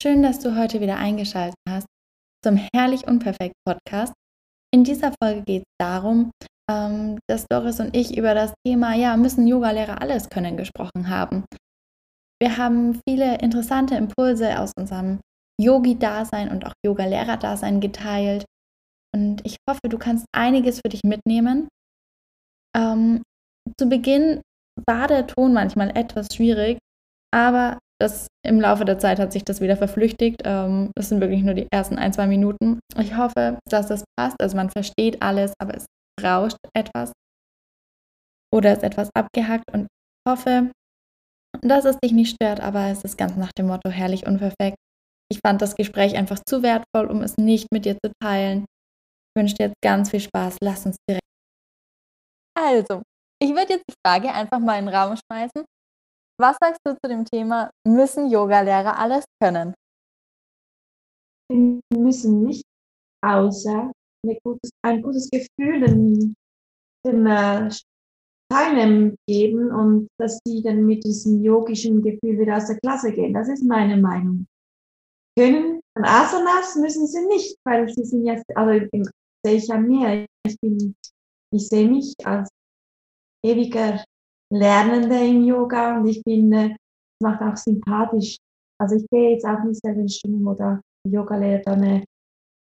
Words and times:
Schön, 0.00 0.22
dass 0.22 0.38
du 0.38 0.56
heute 0.56 0.80
wieder 0.80 0.96
eingeschaltet 0.96 1.56
hast 1.68 1.88
zum 2.44 2.56
Herrlich 2.72 3.08
Unperfekt 3.08 3.56
Podcast. 3.66 4.12
In 4.72 4.84
dieser 4.84 5.12
Folge 5.20 5.42
geht 5.42 5.62
es 5.62 5.74
darum, 5.80 6.30
ähm, 6.70 7.18
dass 7.28 7.46
Doris 7.50 7.80
und 7.80 7.96
ich 7.96 8.16
über 8.16 8.32
das 8.32 8.54
Thema, 8.64 8.94
ja, 8.94 9.16
müssen 9.16 9.48
Yogalehrer 9.48 10.00
alles 10.00 10.30
können 10.30 10.56
gesprochen 10.56 11.08
haben. 11.08 11.44
Wir 12.40 12.58
haben 12.58 13.00
viele 13.08 13.38
interessante 13.38 13.96
Impulse 13.96 14.60
aus 14.60 14.70
unserem 14.78 15.18
Yogi-Dasein 15.60 16.48
und 16.48 16.64
auch 16.64 16.74
Yoga-Lehrer-Dasein 16.86 17.80
geteilt. 17.80 18.44
Und 19.12 19.44
ich 19.44 19.56
hoffe, 19.68 19.88
du 19.88 19.98
kannst 19.98 20.26
einiges 20.32 20.76
für 20.76 20.90
dich 20.90 21.02
mitnehmen. 21.02 21.66
Ähm, 22.76 23.24
zu 23.76 23.88
Beginn 23.88 24.42
war 24.86 25.08
der 25.08 25.26
Ton 25.26 25.52
manchmal 25.52 25.90
etwas 25.96 26.28
schwierig, 26.32 26.78
aber 27.34 27.80
das, 28.00 28.28
im 28.44 28.60
Laufe 28.60 28.84
der 28.84 28.98
Zeit 28.98 29.18
hat 29.18 29.32
sich 29.32 29.44
das 29.44 29.60
wieder 29.60 29.76
verflüchtigt. 29.76 30.42
Ähm, 30.44 30.90
das 30.94 31.08
sind 31.08 31.20
wirklich 31.20 31.42
nur 31.42 31.54
die 31.54 31.66
ersten 31.72 31.98
ein, 31.98 32.12
zwei 32.12 32.26
Minuten. 32.26 32.80
Ich 32.96 33.16
hoffe, 33.16 33.58
dass 33.68 33.88
das 33.88 34.04
passt. 34.16 34.36
Also 34.40 34.56
man 34.56 34.70
versteht 34.70 35.20
alles, 35.22 35.52
aber 35.60 35.74
es 35.74 35.86
rauscht 36.22 36.56
etwas 36.74 37.12
oder 38.54 38.72
ist 38.72 38.82
etwas 38.82 39.10
abgehackt. 39.14 39.64
Und 39.72 39.82
ich 39.82 40.30
hoffe, 40.30 40.70
dass 41.62 41.84
es 41.84 41.98
dich 41.98 42.12
nicht 42.12 42.34
stört, 42.34 42.60
aber 42.60 42.86
es 42.88 43.04
ist 43.04 43.18
ganz 43.18 43.36
nach 43.36 43.52
dem 43.52 43.66
Motto 43.66 43.90
herrlich 43.90 44.26
unperfekt. 44.26 44.76
Ich 45.30 45.40
fand 45.44 45.60
das 45.60 45.74
Gespräch 45.74 46.16
einfach 46.16 46.40
zu 46.46 46.62
wertvoll, 46.62 47.06
um 47.06 47.22
es 47.22 47.36
nicht 47.36 47.68
mit 47.72 47.84
dir 47.84 47.96
zu 48.02 48.12
teilen. 48.22 48.64
Ich 48.64 49.40
wünsche 49.40 49.54
dir 49.56 49.66
jetzt 49.66 49.82
ganz 49.82 50.10
viel 50.10 50.20
Spaß. 50.20 50.56
Lass 50.62 50.86
uns 50.86 50.96
direkt. 51.08 51.24
Also, 52.56 53.02
ich 53.40 53.50
würde 53.50 53.74
jetzt 53.74 53.84
die 53.88 53.94
Frage 54.04 54.32
einfach 54.32 54.58
mal 54.58 54.78
in 54.78 54.86
den 54.86 54.94
Raum 54.94 55.16
schmeißen. 55.16 55.64
Was 56.40 56.56
sagst 56.60 56.80
du 56.84 56.94
zu 56.94 57.08
dem 57.08 57.24
Thema, 57.24 57.70
müssen 57.86 58.30
Yogalehrer 58.30 58.96
alles 58.96 59.24
können? 59.42 59.74
Sie 61.50 61.80
müssen 61.96 62.44
nicht, 62.44 62.64
außer 63.24 63.90
ein 64.24 64.38
gutes, 64.44 64.70
ein 64.82 65.02
gutes 65.02 65.28
Gefühl 65.30 65.80
den, 65.80 66.34
den 67.04 67.26
äh, 67.26 67.68
Teilnehmern 68.52 69.16
geben 69.26 69.72
und 69.72 70.08
dass 70.18 70.38
sie 70.46 70.62
dann 70.62 70.86
mit 70.86 71.04
diesem 71.04 71.42
yogischen 71.42 72.02
Gefühl 72.02 72.38
wieder 72.38 72.56
aus 72.56 72.66
der 72.66 72.78
Klasse 72.78 73.12
gehen. 73.12 73.34
Das 73.34 73.48
ist 73.48 73.64
meine 73.64 73.96
Meinung. 73.96 74.46
Können 75.36 75.80
Asanas 75.94 76.76
müssen 76.76 77.06
sie 77.06 77.26
nicht, 77.26 77.56
weil 77.64 77.88
sie 77.88 78.04
sind 78.04 78.24
jetzt, 78.24 78.44
also 78.54 78.86
sehe 79.44 79.56
ich 79.56 79.66
ja 79.66 79.78
mehr. 79.78 80.26
Ich 80.46 80.58
bin, 80.60 80.94
ich 81.52 81.68
sehe 81.68 81.88
mich 81.88 82.14
als 82.24 82.48
ewiger 83.44 84.04
Lernende 84.52 85.26
im 85.26 85.44
Yoga 85.44 85.98
und 85.98 86.06
ich 86.06 86.22
finde, 86.22 86.70
es 86.70 87.22
macht 87.22 87.42
auch 87.42 87.56
sympathisch. 87.56 88.36
Also 88.80 88.96
ich 88.96 89.06
gehe 89.10 89.32
jetzt 89.32 89.44
auch 89.44 89.62
nicht 89.64 89.80
selber 89.82 90.00
in 90.00 90.08
Stunden, 90.08 90.44
wo 90.44 90.54
der 90.54 90.80
Yoga-Lehrer 91.06 91.72
eine 91.72 92.04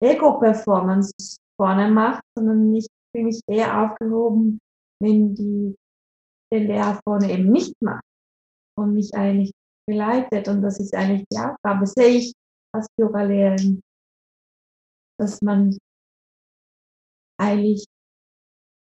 Ego-Performance 0.02 1.12
vorne 1.60 1.91
macht, 1.91 2.22
sondern 2.36 2.74
ich 2.74 2.86
fühle 3.12 3.27
mich 3.27 3.41
eher 3.48 3.83
aufgehoben, 3.83 4.58
wenn 5.02 5.34
die, 5.34 5.74
der 6.52 6.60
Lehrer 6.60 7.00
vorne 7.05 7.33
eben 7.33 7.50
nicht 7.50 7.74
macht 7.83 8.05
und 8.78 8.94
mich 8.94 9.14
eigentlich 9.14 9.52
begleitet. 9.86 10.48
Und 10.48 10.62
das 10.62 10.78
ist 10.80 10.94
eigentlich 10.94 11.24
die 11.33 11.38
Aufgabe, 11.38 11.86
sehe 11.86 12.18
ich 12.18 12.33
als 12.74 12.86
Yoga-Lehrerin, 12.98 13.80
dass 15.18 15.42
man 15.42 15.77
eigentlich 17.38 17.84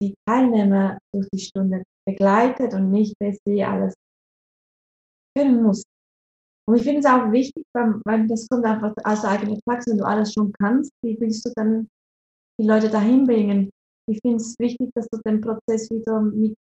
die 0.02 0.14
Teilnehmer 0.28 0.98
durch 1.14 1.28
die 1.34 1.40
Stunde 1.40 1.84
begleitet 2.08 2.74
und 2.74 2.90
nicht, 2.90 3.16
dass 3.20 3.38
sie 3.46 3.64
alles 3.64 3.94
können 5.38 5.62
muss. 5.62 5.84
Und 6.68 6.76
ich 6.78 6.84
finde 6.84 7.00
es 7.00 7.06
auch 7.06 7.32
wichtig, 7.32 7.64
weil 7.74 8.28
das 8.28 8.48
kommt 8.50 8.66
einfach 8.66 8.94
aus 9.04 9.22
der 9.22 9.32
eigenen 9.32 9.60
Praxis, 9.62 9.94
wenn 9.94 10.00
du 10.00 10.06
alles 10.06 10.34
schon 10.34 10.52
kannst, 10.54 10.92
wie 11.04 11.20
willst 11.20 11.46
du 11.46 11.52
dann 11.56 11.88
die 12.60 12.68
Leute 12.68 12.90
dahin 12.90 13.26
bringen? 13.26 13.70
Ich 14.10 14.20
finde 14.22 14.38
es 14.38 14.56
wichtig, 14.60 14.90
dass 14.96 15.08
du 15.10 15.20
den 15.26 15.42
Prozess 15.42 15.90
wieder 15.92 16.22
mit, 16.22 16.56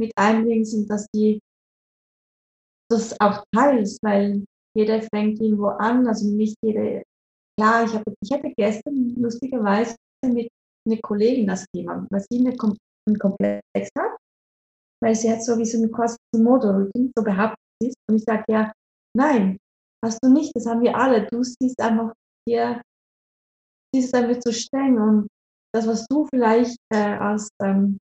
mit 0.00 0.12
einbringst 0.16 0.74
und 0.74 0.88
dass 0.88 1.06
die 1.14 1.40
das 2.90 3.18
auch 3.20 3.44
teilst, 3.54 3.98
weil 4.02 4.44
jeder 4.74 5.02
fängt 5.02 5.40
irgendwo 5.40 5.68
an, 5.68 6.06
also 6.06 6.28
nicht 6.28 6.56
jeder, 6.62 7.02
klar, 7.58 7.84
ich, 7.84 7.94
habe, 7.94 8.14
ich 8.22 8.32
hatte 8.32 8.52
gestern 8.56 9.14
lustigerweise 9.16 9.94
mit 10.24 10.48
einer 10.86 10.98
Kollegin 11.02 11.46
das 11.46 11.66
Thema, 11.74 12.06
weil 12.10 12.24
sie 12.30 12.38
einen 12.38 13.18
Komplex 13.18 13.90
hat 13.98 14.18
weil 15.00 15.14
sie 15.14 15.30
hat 15.30 15.42
so 15.42 15.56
wie 15.58 15.64
so 15.64 15.78
eine 15.78 15.90
Quasimodo-Rücken, 15.90 17.12
so 17.16 17.22
behauptet 17.22 17.58
ist. 17.82 17.96
Und 18.08 18.16
ich 18.16 18.24
sage, 18.24 18.44
ja, 18.48 18.72
nein, 19.16 19.58
hast 20.04 20.18
du 20.22 20.28
nicht, 20.30 20.54
das 20.54 20.66
haben 20.66 20.82
wir 20.82 20.96
alle. 20.96 21.26
Du 21.26 21.42
siehst 21.42 21.80
einfach 21.80 22.12
hier, 22.46 22.80
siehst 23.94 24.14
einfach 24.14 24.40
zu 24.40 24.52
streng 24.52 24.98
und 25.00 25.28
das, 25.74 25.86
was 25.86 26.06
du 26.06 26.26
vielleicht 26.26 26.78
äh, 26.92 26.96
als 26.96 27.48
ähm, 27.62 27.98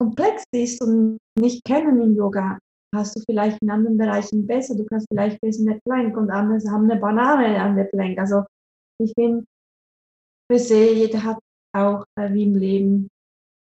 komplex 0.00 0.42
siehst 0.52 0.82
und 0.82 1.18
nicht 1.38 1.64
kennen 1.64 2.00
im 2.00 2.16
Yoga, 2.16 2.58
hast 2.94 3.16
du 3.16 3.20
vielleicht 3.24 3.62
in 3.62 3.70
anderen 3.70 3.96
Bereichen 3.96 4.46
besser. 4.46 4.74
Du 4.74 4.84
kannst 4.84 5.06
vielleicht 5.10 5.40
besser 5.40 5.60
in 5.60 5.66
der 5.66 5.80
Plank 5.86 6.16
und 6.16 6.30
andere 6.30 6.58
haben 6.70 6.90
eine 6.90 7.00
Banane 7.00 7.60
an 7.60 7.76
der 7.76 7.84
Plank. 7.84 8.18
Also 8.18 8.44
ich 9.00 9.12
finde, 9.14 9.44
für 10.50 10.58
sie, 10.58 10.92
jeder 10.92 11.22
hat 11.22 11.38
auch 11.74 12.04
äh, 12.18 12.32
wie 12.32 12.42
im 12.42 12.54
Leben 12.56 13.08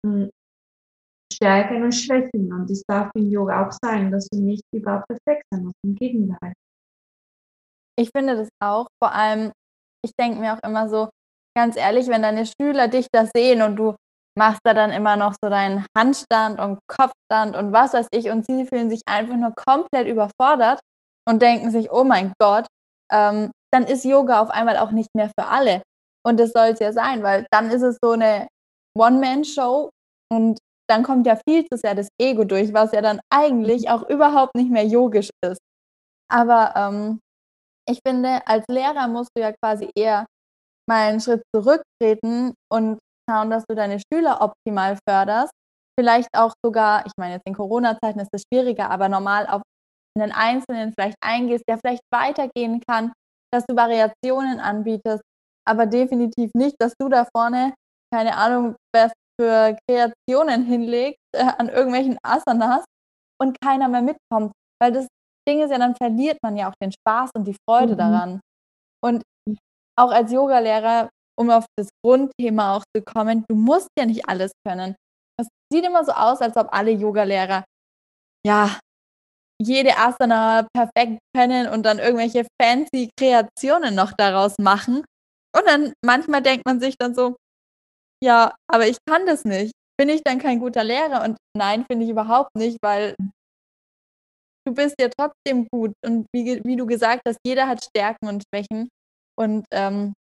hm, 0.06 0.30
Stärken 1.38 1.84
und 1.84 1.92
Schwächen. 1.92 2.52
Und 2.52 2.70
es 2.70 2.82
darf 2.86 3.10
im 3.14 3.30
Yoga 3.30 3.66
auch 3.66 3.72
sein, 3.82 4.10
dass 4.10 4.26
du 4.28 4.40
nicht 4.40 4.62
überhaupt 4.74 5.06
perfekt 5.08 5.44
sein 5.50 5.64
musst. 5.64 5.76
Im 5.84 5.94
Gegenteil. 5.94 6.52
Ich 7.96 8.10
finde 8.14 8.36
das 8.36 8.48
auch. 8.60 8.88
Vor 9.02 9.12
allem, 9.12 9.52
ich 10.04 10.12
denke 10.18 10.40
mir 10.40 10.54
auch 10.54 10.62
immer 10.68 10.88
so, 10.88 11.08
ganz 11.56 11.76
ehrlich, 11.76 12.08
wenn 12.08 12.22
deine 12.22 12.44
Schüler 12.46 12.88
dich 12.88 13.08
da 13.12 13.26
sehen 13.26 13.62
und 13.62 13.76
du 13.76 13.94
machst 14.38 14.60
da 14.64 14.72
dann 14.72 14.92
immer 14.92 15.16
noch 15.16 15.34
so 15.42 15.50
deinen 15.50 15.84
Handstand 15.96 16.60
und 16.60 16.78
Kopfstand 16.86 17.56
und 17.56 17.72
was 17.72 17.92
weiß 17.92 18.06
ich 18.12 18.30
und 18.30 18.46
sie 18.46 18.66
fühlen 18.66 18.88
sich 18.88 19.02
einfach 19.06 19.34
nur 19.36 19.52
komplett 19.52 20.06
überfordert 20.06 20.80
und 21.28 21.42
denken 21.42 21.72
sich, 21.72 21.90
oh 21.90 22.04
mein 22.04 22.32
Gott, 22.38 22.66
ähm, 23.12 23.50
dann 23.72 23.84
ist 23.84 24.04
Yoga 24.04 24.40
auf 24.40 24.50
einmal 24.50 24.76
auch 24.78 24.92
nicht 24.92 25.10
mehr 25.14 25.30
für 25.38 25.46
alle. 25.46 25.82
Und 26.24 26.38
das 26.38 26.52
soll 26.52 26.68
es 26.68 26.78
ja 26.78 26.92
sein, 26.92 27.22
weil 27.22 27.46
dann 27.50 27.70
ist 27.70 27.82
es 27.82 27.98
so 28.00 28.12
eine 28.12 28.48
One-Man-Show 28.96 29.90
und 30.32 30.58
dann 30.88 31.02
kommt 31.02 31.26
ja 31.26 31.36
viel 31.48 31.66
zu 31.66 31.76
sehr 31.76 31.94
das 31.94 32.08
Ego 32.20 32.44
durch, 32.44 32.72
was 32.72 32.92
ja 32.92 33.02
dann 33.02 33.20
eigentlich 33.30 33.82
mhm. 33.82 33.88
auch 33.88 34.08
überhaupt 34.08 34.54
nicht 34.56 34.70
mehr 34.70 34.86
yogisch 34.86 35.30
ist. 35.44 35.60
Aber 36.30 36.74
ähm, 36.76 37.20
ich 37.88 38.00
finde, 38.06 38.46
als 38.46 38.64
Lehrer 38.68 39.08
musst 39.08 39.30
du 39.34 39.42
ja 39.42 39.52
quasi 39.52 39.90
eher 39.96 40.26
mal 40.88 41.08
einen 41.08 41.20
Schritt 41.20 41.42
zurücktreten 41.54 42.54
und 42.70 42.98
schauen, 43.28 43.50
dass 43.50 43.64
du 43.68 43.74
deine 43.74 43.98
Schüler 44.00 44.40
optimal 44.40 44.98
förderst. 45.08 45.52
Vielleicht 45.98 46.28
auch 46.34 46.52
sogar, 46.64 47.04
ich 47.06 47.12
meine, 47.18 47.34
jetzt 47.34 47.46
in 47.46 47.54
Corona-Zeiten 47.54 48.20
ist 48.20 48.30
es 48.32 48.42
schwieriger, 48.50 48.90
aber 48.90 49.08
normal 49.08 49.46
auf 49.46 49.62
einen 50.16 50.32
Einzelnen 50.32 50.92
vielleicht 50.96 51.16
eingehst, 51.20 51.64
der 51.68 51.78
vielleicht 51.78 52.02
weitergehen 52.12 52.80
kann, 52.88 53.12
dass 53.52 53.64
du 53.66 53.76
Variationen 53.76 54.60
anbietest, 54.60 55.22
aber 55.66 55.86
definitiv 55.86 56.50
nicht, 56.54 56.76
dass 56.78 56.94
du 56.98 57.08
da 57.08 57.26
vorne, 57.34 57.74
keine 58.14 58.36
Ahnung, 58.36 58.76
best 58.94 59.14
für 59.40 59.76
Kreationen 59.88 60.64
hinlegt 60.64 61.18
äh, 61.34 61.44
an 61.58 61.68
irgendwelchen 61.68 62.18
Asanas 62.22 62.84
und 63.40 63.60
keiner 63.60 63.88
mehr 63.88 64.02
mitkommt. 64.02 64.52
Weil 64.80 64.92
das 64.92 65.06
Ding 65.48 65.62
ist 65.62 65.70
ja, 65.70 65.78
dann 65.78 65.94
verliert 65.96 66.38
man 66.42 66.56
ja 66.56 66.68
auch 66.68 66.74
den 66.82 66.92
Spaß 66.92 67.30
und 67.36 67.44
die 67.44 67.56
Freude 67.68 67.94
mhm. 67.94 67.98
daran. 67.98 68.40
Und 69.04 69.22
auch 69.98 70.10
als 70.10 70.32
Yogalehrer, 70.32 71.08
um 71.38 71.50
auf 71.50 71.66
das 71.76 71.88
Grundthema 72.04 72.76
auch 72.76 72.84
zu 72.94 73.02
kommen, 73.02 73.44
du 73.48 73.56
musst 73.56 73.88
ja 73.98 74.06
nicht 74.06 74.28
alles 74.28 74.52
können. 74.66 74.94
Es 75.40 75.48
sieht 75.72 75.84
immer 75.84 76.04
so 76.04 76.12
aus, 76.12 76.40
als 76.40 76.56
ob 76.56 76.72
alle 76.72 76.90
Yogalehrer 76.90 77.64
ja 78.46 78.78
jede 79.60 79.96
Asana 79.96 80.66
perfekt 80.72 81.18
können 81.36 81.68
und 81.68 81.84
dann 81.84 81.98
irgendwelche 81.98 82.46
fancy 82.60 83.10
Kreationen 83.18 83.94
noch 83.94 84.12
daraus 84.12 84.56
machen. 84.58 85.04
Und 85.56 85.66
dann 85.66 85.92
manchmal 86.04 86.42
denkt 86.42 86.64
man 86.64 86.80
sich 86.80 86.96
dann 86.96 87.14
so, 87.14 87.36
ja, 88.22 88.54
aber 88.70 88.86
ich 88.88 88.98
kann 89.06 89.26
das 89.26 89.44
nicht. 89.44 89.72
Bin 89.98 90.08
ich 90.08 90.22
dann 90.22 90.38
kein 90.38 90.60
guter 90.60 90.84
Lehrer? 90.84 91.24
Und 91.24 91.36
nein, 91.56 91.84
finde 91.90 92.04
ich 92.04 92.10
überhaupt 92.10 92.54
nicht, 92.56 92.78
weil 92.82 93.14
du 94.66 94.74
bist 94.74 94.94
ja 95.00 95.08
trotzdem 95.08 95.66
gut. 95.72 95.92
Und 96.04 96.26
wie, 96.32 96.62
wie 96.64 96.76
du 96.76 96.86
gesagt 96.86 97.22
hast, 97.26 97.38
jeder 97.44 97.66
hat 97.66 97.84
Stärken 97.84 98.28
und 98.28 98.44
Schwächen. 98.48 98.88
Und 99.36 99.64
ähm, 99.72 100.14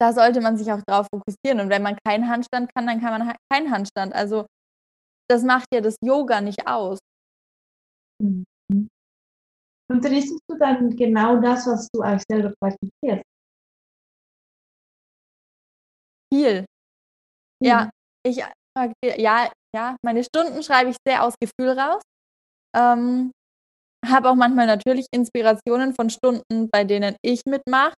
da 0.00 0.12
sollte 0.12 0.40
man 0.40 0.56
sich 0.56 0.70
auch 0.72 0.82
drauf 0.86 1.06
fokussieren. 1.14 1.60
Und 1.60 1.70
wenn 1.70 1.82
man 1.82 1.96
keinen 2.04 2.28
Handstand 2.28 2.74
kann, 2.74 2.86
dann 2.86 3.00
kann 3.00 3.18
man 3.18 3.36
keinen 3.52 3.70
Handstand. 3.70 4.14
Also 4.14 4.46
das 5.30 5.42
macht 5.42 5.66
ja 5.72 5.80
das 5.80 5.96
Yoga 6.02 6.40
nicht 6.40 6.66
aus. 6.66 6.98
Mhm. 8.20 8.44
Unterrichtest 9.90 10.40
du 10.48 10.56
dann 10.58 10.96
genau 10.96 11.40
das, 11.40 11.66
was 11.66 11.88
du 11.92 12.00
eigentlich 12.00 12.24
selber 12.28 12.54
praktizierst? 12.60 13.24
Viel. 16.32 16.64
Ja, 17.62 17.84
mhm. 17.84 17.90
ich 18.26 18.44
ja, 19.18 19.50
ja, 19.74 19.96
meine 20.02 20.24
Stunden 20.24 20.62
schreibe 20.62 20.90
ich 20.90 20.96
sehr 21.06 21.24
aus 21.24 21.34
Gefühl 21.40 21.78
raus. 21.78 22.02
Ähm, 22.76 23.32
habe 24.06 24.30
auch 24.30 24.34
manchmal 24.36 24.66
natürlich 24.66 25.06
Inspirationen 25.12 25.94
von 25.94 26.10
Stunden, 26.10 26.70
bei 26.70 26.84
denen 26.84 27.16
ich 27.22 27.42
mitmache. 27.46 27.94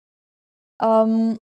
Ähm, 0.83 1.39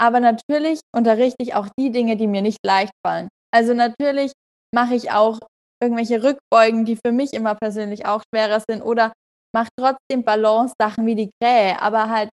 aber 0.00 0.20
natürlich 0.20 0.80
unterrichte 0.94 1.42
ich 1.42 1.54
auch 1.54 1.68
die 1.78 1.90
Dinge, 1.90 2.16
die 2.16 2.26
mir 2.26 2.42
nicht 2.42 2.58
leicht 2.64 2.92
fallen. 3.06 3.28
Also 3.54 3.74
natürlich 3.74 4.32
mache 4.74 4.94
ich 4.94 5.10
auch 5.12 5.38
irgendwelche 5.82 6.22
Rückbeugen, 6.22 6.84
die 6.84 6.96
für 6.96 7.12
mich 7.12 7.32
immer 7.32 7.54
persönlich 7.54 8.06
auch 8.06 8.22
schwerer 8.32 8.60
sind 8.68 8.82
oder 8.82 9.12
mache 9.54 9.68
trotzdem 9.78 10.24
Balance-Sachen 10.24 11.06
wie 11.06 11.14
die 11.14 11.30
Krähe, 11.42 11.80
aber 11.80 12.08
halt 12.08 12.30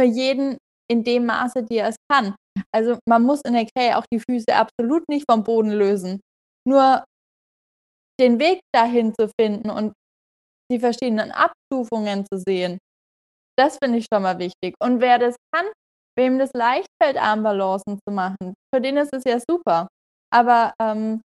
für 0.00 0.06
jeden 0.06 0.58
in 0.90 1.04
dem 1.04 1.26
Maße, 1.26 1.62
die 1.64 1.78
er 1.78 1.88
es 1.88 1.96
kann. 2.10 2.34
Also 2.74 2.98
man 3.08 3.22
muss 3.22 3.40
in 3.42 3.54
der 3.54 3.66
Krähe 3.66 3.96
auch 3.96 4.04
die 4.12 4.20
Füße 4.20 4.54
absolut 4.54 5.08
nicht 5.08 5.24
vom 5.30 5.44
Boden 5.44 5.70
lösen. 5.70 6.20
Nur 6.66 7.04
den 8.20 8.38
Weg 8.38 8.60
dahin 8.74 9.14
zu 9.14 9.30
finden 9.40 9.70
und 9.70 9.92
die 10.70 10.80
verschiedenen 10.80 11.30
Abstufungen 11.30 12.24
zu 12.26 12.38
sehen, 12.38 12.78
das 13.56 13.78
finde 13.82 13.98
ich 13.98 14.06
schon 14.12 14.22
mal 14.22 14.38
wichtig. 14.38 14.74
Und 14.82 15.00
wer 15.00 15.18
das 15.18 15.36
kann, 15.54 15.66
wem 16.16 16.38
das 16.38 16.50
leicht 16.54 16.88
fällt, 17.02 17.16
Armbalancen 17.16 17.98
zu 18.06 18.12
machen, 18.12 18.54
für 18.74 18.80
den 18.80 18.96
ist 18.96 19.12
es 19.12 19.22
ja 19.24 19.38
super. 19.38 19.88
Aber 20.32 20.72
ähm, 20.80 21.20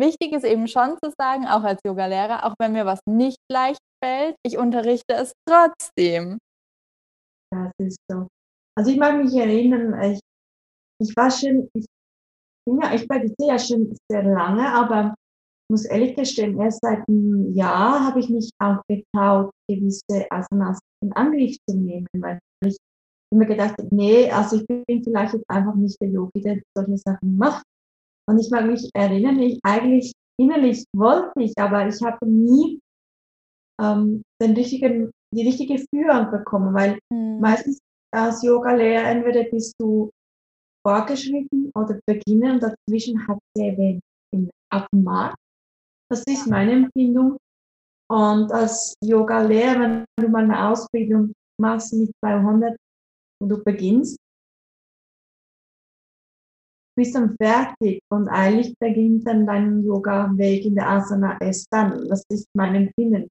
wichtig 0.00 0.32
ist 0.32 0.44
eben 0.44 0.68
schon 0.68 0.96
zu 1.02 1.12
sagen, 1.18 1.46
auch 1.46 1.62
als 1.62 1.80
Yogalehrer, 1.86 2.44
auch 2.44 2.54
wenn 2.58 2.72
mir 2.72 2.86
was 2.86 3.00
nicht 3.06 3.38
leicht 3.50 3.80
fällt, 4.02 4.36
ich 4.46 4.56
unterrichte 4.56 5.14
es 5.14 5.32
trotzdem. 5.48 6.38
Das 7.50 7.72
ist 7.78 7.98
so. 8.10 8.26
Also 8.78 8.90
ich 8.90 8.98
mag 8.98 9.16
mich 9.16 9.34
erinnern, 9.34 10.00
ich, 10.02 10.20
ich 11.00 11.14
war 11.16 11.30
schon, 11.30 11.68
ich, 11.74 11.86
ja, 12.68 12.94
ich 12.94 13.08
praktiziere 13.08 13.48
ja 13.48 13.58
schon 13.58 13.94
sehr 14.10 14.22
lange, 14.22 14.68
aber 14.72 15.14
muss 15.70 15.84
ehrlich 15.84 16.14
gestehen, 16.14 16.60
erst 16.60 16.80
seit 16.80 17.06
einem 17.08 17.52
Jahr 17.54 18.06
habe 18.06 18.20
ich 18.20 18.28
mich 18.28 18.50
auch 18.58 18.80
getraut, 18.88 19.50
gewisse 19.68 20.26
Asanas 20.30 20.78
in 21.02 21.12
Angriff 21.12 21.56
zu 21.68 21.76
nehmen, 21.76 22.06
weil 22.18 22.38
ich 22.64 22.76
mir 23.34 23.46
gedacht 23.46 23.74
habe, 23.78 23.94
nee, 23.94 24.30
also 24.30 24.56
ich 24.56 24.66
bin 24.66 25.02
vielleicht 25.02 25.34
jetzt 25.34 25.50
einfach 25.50 25.74
nicht 25.74 26.00
der 26.00 26.08
Yogi, 26.08 26.40
der 26.40 26.60
solche 26.76 26.96
Sachen 26.98 27.36
macht. 27.36 27.64
Und 28.28 28.38
ich 28.38 28.50
mag 28.50 28.66
mich 28.66 28.88
erinnern, 28.94 29.38
ich 29.40 29.58
eigentlich 29.62 30.12
innerlich 30.38 30.84
wollte 30.94 31.32
ich, 31.40 31.52
aber 31.56 31.88
ich 31.88 32.00
habe 32.02 32.26
nie 32.26 32.80
ähm, 33.80 34.22
den 34.40 34.54
richtigen, 34.54 35.10
die 35.34 35.46
richtige 35.46 35.78
Führung 35.90 36.30
bekommen, 36.30 36.74
weil 36.74 36.98
mhm. 37.12 37.40
meistens 37.40 37.78
als 38.14 38.42
Yoga-Lehrer 38.42 39.08
entweder 39.08 39.44
bist 39.44 39.74
du 39.78 40.10
vorgeschritten 40.86 41.72
oder 41.74 41.98
beginnen 42.06 42.52
und 42.52 42.62
dazwischen 42.62 43.26
hat 43.26 43.38
sehr 43.56 43.76
wenig 43.76 44.00
auf 44.72 44.86
dem 44.92 45.02
Markt. 45.02 45.36
Das 46.08 46.22
ist 46.28 46.46
meine 46.46 46.72
Empfindung. 46.72 47.38
Und 48.08 48.52
als 48.52 48.94
Yoga-Lehrer, 49.02 49.80
wenn 49.80 50.04
du 50.16 50.28
mal 50.28 50.44
eine 50.44 50.68
Ausbildung 50.68 51.32
machst 51.60 51.92
mit 51.92 52.12
200 52.24 52.76
und 53.42 53.48
du 53.48 53.64
beginnst, 53.64 54.16
bist 56.96 57.16
dann 57.16 57.34
fertig 57.36 58.00
und 58.12 58.28
eigentlich 58.28 58.72
beginnt 58.78 59.26
dann 59.26 59.44
dein 59.44 59.84
Yoga-Weg 59.84 60.66
in 60.66 60.76
der 60.76 60.88
Asana 60.88 61.36
erst 61.40 61.66
dann. 61.72 62.08
Das 62.08 62.22
ist 62.30 62.46
mein 62.54 62.76
Empfinden. 62.76 63.28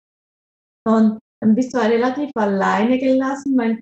Und 0.86 1.20
dann 1.42 1.56
bist 1.56 1.74
du 1.74 1.78
relativ 1.78 2.32
alleine 2.36 3.00
gelassen, 3.00 3.58
weil 3.58 3.80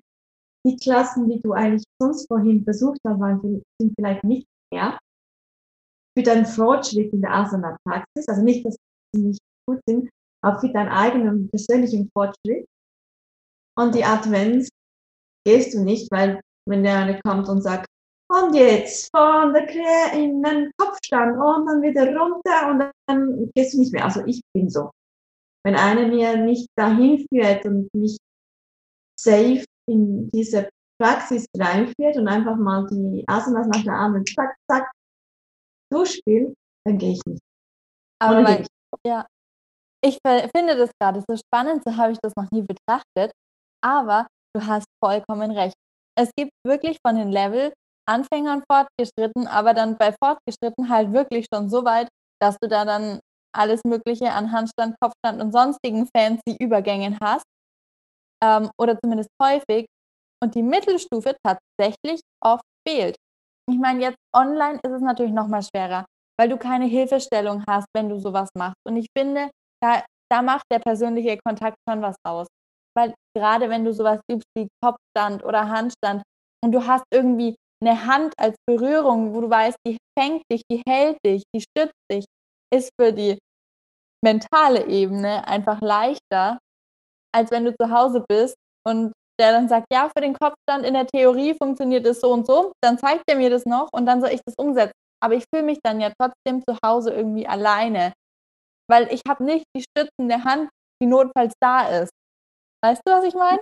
die 0.66 0.76
Klassen, 0.76 1.28
die 1.28 1.40
du 1.40 1.52
eigentlich 1.52 1.84
sonst 2.00 2.26
vorhin 2.26 2.64
besucht 2.64 2.98
hast, 3.06 3.18
sind 3.78 3.94
vielleicht 3.96 4.24
nicht 4.24 4.46
mehr. 4.72 4.98
Für 6.16 6.22
deinen 6.22 6.46
Fortschritt 6.46 7.12
in 7.12 7.20
der 7.20 7.34
Asana-Praxis, 7.34 8.28
also 8.28 8.42
nicht, 8.42 8.64
dass 8.64 8.76
sie 9.14 9.22
nicht 9.22 9.40
gut 9.66 9.80
sind, 9.86 10.08
aber 10.42 10.60
für 10.60 10.68
deinen 10.68 10.90
eigenen 10.90 11.48
persönlichen 11.50 12.08
Fortschritt. 12.12 12.66
Und 13.76 13.94
die 13.94 14.04
Advents 14.04 14.68
gehst 15.44 15.74
du 15.74 15.82
nicht, 15.82 16.10
weil 16.12 16.40
wenn 16.68 16.84
der 16.84 16.98
eine 16.98 17.20
kommt 17.20 17.48
und 17.48 17.62
sagt, 17.62 17.86
und 18.28 18.54
jetzt 18.54 19.10
von 19.14 19.52
der 19.52 19.66
Krähe 19.66 20.24
in 20.24 20.42
den 20.42 20.70
Kopfstand 20.78 21.36
und 21.36 21.66
dann 21.66 21.82
wieder 21.82 22.06
runter 22.16 22.70
und 22.70 22.90
dann 23.06 23.50
gehst 23.54 23.74
du 23.74 23.78
nicht 23.78 23.92
mehr. 23.92 24.04
Also 24.04 24.24
ich 24.24 24.40
bin 24.54 24.70
so. 24.70 24.90
Wenn 25.64 25.76
einer 25.76 26.06
mir 26.08 26.36
nicht 26.36 26.68
dahin 26.76 27.26
führt 27.28 27.64
und 27.66 27.92
mich 27.94 28.16
safe 29.20 29.64
in 29.86 30.30
diese 30.30 30.68
Praxis 31.00 31.46
reinführt 31.56 32.16
und 32.16 32.28
einfach 32.28 32.56
mal 32.56 32.86
die 32.86 33.24
Asanas 33.26 33.66
nach 33.66 33.82
der 33.82 33.94
anderen 33.94 34.24
zack, 34.26 34.56
zack 34.70 34.90
durchspielt, 35.92 36.54
dann 36.86 36.98
gehe 36.98 37.12
ich 37.12 37.20
nicht. 37.26 37.42
Aber 38.20 38.40
mein, 38.40 38.66
ja, 39.06 39.26
ich 40.04 40.18
finde 40.54 40.76
das 40.76 40.90
gerade 41.00 41.22
so 41.28 41.36
spannend, 41.36 41.82
so 41.84 41.96
habe 41.96 42.12
ich 42.12 42.18
das 42.22 42.32
noch 42.36 42.50
nie 42.50 42.62
betrachtet. 42.62 43.32
Aber 43.82 44.26
du 44.54 44.66
hast 44.66 44.86
vollkommen 45.02 45.50
recht. 45.50 45.74
Es 46.16 46.30
gibt 46.36 46.52
wirklich 46.64 46.98
von 47.04 47.16
den 47.16 47.30
Level 47.30 47.72
Anfängern 48.06 48.62
fortgeschritten, 48.70 49.46
aber 49.46 49.74
dann 49.74 49.96
bei 49.96 50.14
fortgeschritten 50.22 50.88
halt 50.88 51.12
wirklich 51.12 51.46
schon 51.52 51.68
so 51.68 51.84
weit, 51.84 52.08
dass 52.40 52.56
du 52.60 52.68
da 52.68 52.84
dann 52.84 53.18
alles 53.54 53.80
Mögliche 53.84 54.30
an 54.32 54.52
Handstand, 54.52 54.96
Kopfstand 55.00 55.42
und 55.42 55.52
sonstigen 55.52 56.08
fancy 56.14 56.56
Übergängen 56.60 57.18
hast 57.22 57.44
ähm, 58.44 58.70
oder 58.78 58.98
zumindest 59.00 59.30
häufig 59.42 59.86
und 60.42 60.54
die 60.54 60.62
Mittelstufe 60.62 61.34
tatsächlich 61.42 62.20
oft 62.42 62.64
fehlt. 62.86 63.16
Ich 63.70 63.78
meine, 63.78 64.02
jetzt 64.02 64.18
online 64.36 64.78
ist 64.82 64.92
es 64.92 65.00
natürlich 65.00 65.32
noch 65.32 65.48
mal 65.48 65.62
schwerer, 65.62 66.04
weil 66.38 66.48
du 66.50 66.58
keine 66.58 66.84
Hilfestellung 66.84 67.64
hast, 67.66 67.86
wenn 67.96 68.08
du 68.10 68.18
sowas 68.18 68.50
machst. 68.56 68.76
Und 68.86 68.96
ich 68.96 69.06
finde, 69.16 69.50
da, 69.82 70.04
da 70.30 70.42
macht 70.42 70.64
der 70.70 70.80
persönliche 70.80 71.38
Kontakt 71.46 71.76
schon 71.88 72.02
was 72.02 72.16
aus. 72.26 72.46
Weil 72.96 73.14
gerade 73.36 73.70
wenn 73.70 73.84
du 73.84 73.92
sowas 73.92 74.20
übst 74.30 74.46
wie 74.56 74.68
Kopfstand 74.82 75.42
oder 75.44 75.68
Handstand 75.68 76.22
und 76.62 76.72
du 76.72 76.86
hast 76.86 77.04
irgendwie 77.12 77.56
eine 77.82 78.06
Hand 78.06 78.34
als 78.38 78.56
Berührung, 78.68 79.34
wo 79.34 79.40
du 79.40 79.50
weißt, 79.50 79.76
die 79.86 79.96
fängt 80.18 80.42
dich, 80.50 80.62
die 80.70 80.82
hält 80.86 81.18
dich, 81.24 81.42
die 81.54 81.60
stützt 81.60 81.94
dich, 82.10 82.24
ist 82.72 82.90
für 83.00 83.12
die 83.12 83.38
mentale 84.24 84.86
Ebene 84.86 85.46
einfach 85.46 85.80
leichter, 85.80 86.58
als 87.34 87.50
wenn 87.50 87.64
du 87.64 87.74
zu 87.74 87.90
Hause 87.90 88.24
bist 88.28 88.54
und 88.86 89.12
der 89.40 89.52
dann 89.52 89.68
sagt, 89.68 89.86
ja, 89.92 90.08
für 90.16 90.22
den 90.22 90.34
Kopfstand 90.34 90.86
in 90.86 90.94
der 90.94 91.06
Theorie 91.06 91.54
funktioniert 91.54 92.06
es 92.06 92.20
so 92.20 92.32
und 92.32 92.46
so, 92.46 92.72
dann 92.82 92.98
zeigt 92.98 93.24
er 93.26 93.36
mir 93.36 93.50
das 93.50 93.66
noch 93.66 93.88
und 93.92 94.06
dann 94.06 94.20
soll 94.20 94.30
ich 94.30 94.40
das 94.46 94.54
umsetzen. 94.56 94.94
Aber 95.20 95.34
ich 95.34 95.44
fühle 95.52 95.64
mich 95.64 95.80
dann 95.82 96.00
ja 96.00 96.12
trotzdem 96.18 96.62
zu 96.62 96.76
Hause 96.84 97.12
irgendwie 97.12 97.46
alleine, 97.46 98.12
weil 98.88 99.12
ich 99.12 99.22
habe 99.28 99.42
nicht 99.44 99.64
die 99.76 99.82
stützende 99.82 100.44
Hand, 100.44 100.68
die 101.02 101.06
notfalls 101.06 101.54
da 101.60 101.88
ist. 102.02 102.12
Weißt 102.84 103.02
du, 103.04 103.12
was 103.12 103.24
ich 103.24 103.34
meine? 103.34 103.60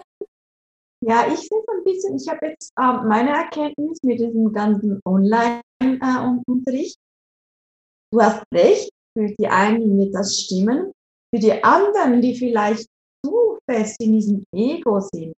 Ja, 1.05 1.27
ich 1.27 1.41
sehe 1.41 1.63
so 1.67 1.73
ein 1.73 1.85
bisschen, 1.85 2.17
ich 2.17 2.29
habe 2.29 2.46
jetzt 2.46 2.70
äh, 2.79 2.93
meine 3.05 3.31
Erkenntnis 3.31 3.99
mit 4.03 4.20
diesem 4.20 4.53
ganzen 4.53 5.01
Online-Unterricht. 5.05 6.96
Äh, 6.96 8.13
du 8.13 8.20
hast 8.20 8.44
recht, 8.53 8.91
für 9.17 9.27
die 9.39 9.49
einen 9.49 9.99
wird 9.99 10.15
das 10.15 10.39
stimmen, 10.39 10.93
für 11.35 11.41
die 11.41 11.63
anderen, 11.65 12.20
die 12.20 12.37
vielleicht 12.37 12.87
zu 13.25 13.52
fest 13.69 14.01
in 14.01 14.13
diesem 14.15 14.45
Ego 14.55 15.01
sind, 15.01 15.35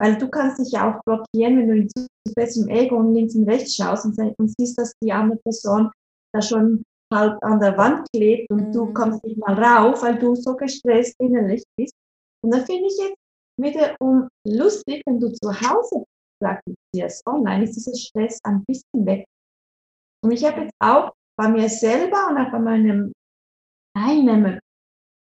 weil 0.00 0.16
du 0.18 0.28
kannst 0.28 0.58
dich 0.58 0.72
ja 0.72 0.90
auch 0.90 1.02
blockieren, 1.04 1.58
wenn 1.58 1.68
du 1.68 1.76
in 1.76 1.88
zu 1.88 2.06
festem 2.34 2.68
Ego 2.68 2.96
und 2.96 3.14
links 3.14 3.34
und 3.34 3.48
rechts 3.48 3.76
schaust 3.76 4.04
und, 4.04 4.18
und 4.38 4.54
siehst, 4.58 4.78
dass 4.78 4.92
die 5.02 5.12
andere 5.12 5.38
Person 5.38 5.90
da 6.34 6.42
schon 6.42 6.82
halb 7.12 7.42
an 7.42 7.60
der 7.60 7.76
Wand 7.76 8.06
klebt 8.12 8.50
und 8.50 8.68
mhm. 8.68 8.72
du 8.72 8.92
kommst 8.92 9.22
nicht 9.24 9.38
mal 9.38 9.54
rauf, 9.54 10.02
weil 10.02 10.18
du 10.18 10.34
so 10.34 10.56
gestresst 10.56 11.14
innerlich 11.20 11.62
bist. 11.76 11.94
Und 12.42 12.52
da 12.52 12.58
finde 12.58 12.86
ich 12.86 12.98
jetzt 12.98 13.16
wiederum 13.58 14.28
lustig, 14.46 15.02
wenn 15.06 15.20
du 15.20 15.32
zu 15.32 15.48
Hause 15.48 16.04
praktizierst. 16.42 17.26
Online 17.26 17.64
ist 17.64 17.76
dieser 17.76 17.96
Stress 17.96 18.40
ein 18.44 18.64
bisschen 18.66 19.06
weg. 19.06 19.24
Und 20.22 20.32
ich 20.32 20.44
habe 20.44 20.62
jetzt 20.62 20.74
auch 20.80 21.12
bei 21.38 21.48
mir 21.48 21.68
selber 21.68 22.28
und 22.28 22.38
auch 22.38 22.50
bei 22.50 22.58
meinem 22.58 23.12
Teilnehmer 23.96 24.58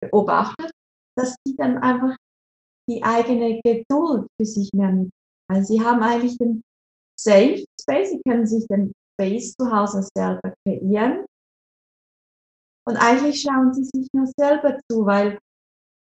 beobachtet, 0.00 0.70
dass 1.16 1.34
die 1.46 1.56
dann 1.56 1.78
einfach 1.78 2.16
die 2.88 3.02
eigene 3.02 3.60
Geduld 3.62 4.28
für 4.38 4.46
sich 4.46 4.72
mehr 4.72 4.92
mit. 4.92 5.10
Also 5.48 5.74
sie 5.74 5.80
haben 5.82 6.02
eigentlich 6.02 6.38
den 6.38 6.62
Safe 7.18 7.64
Space, 7.80 8.10
sie 8.10 8.20
können 8.26 8.46
sich 8.46 8.66
den 8.66 8.92
Space 9.14 9.54
zu 9.54 9.70
Hause 9.70 10.06
selber 10.16 10.54
kreieren. 10.64 11.24
Und 12.86 12.96
eigentlich 12.96 13.42
schauen 13.42 13.72
sie 13.74 13.84
sich 13.84 14.08
nur 14.12 14.26
selber 14.38 14.78
zu, 14.90 15.06
weil 15.06 15.38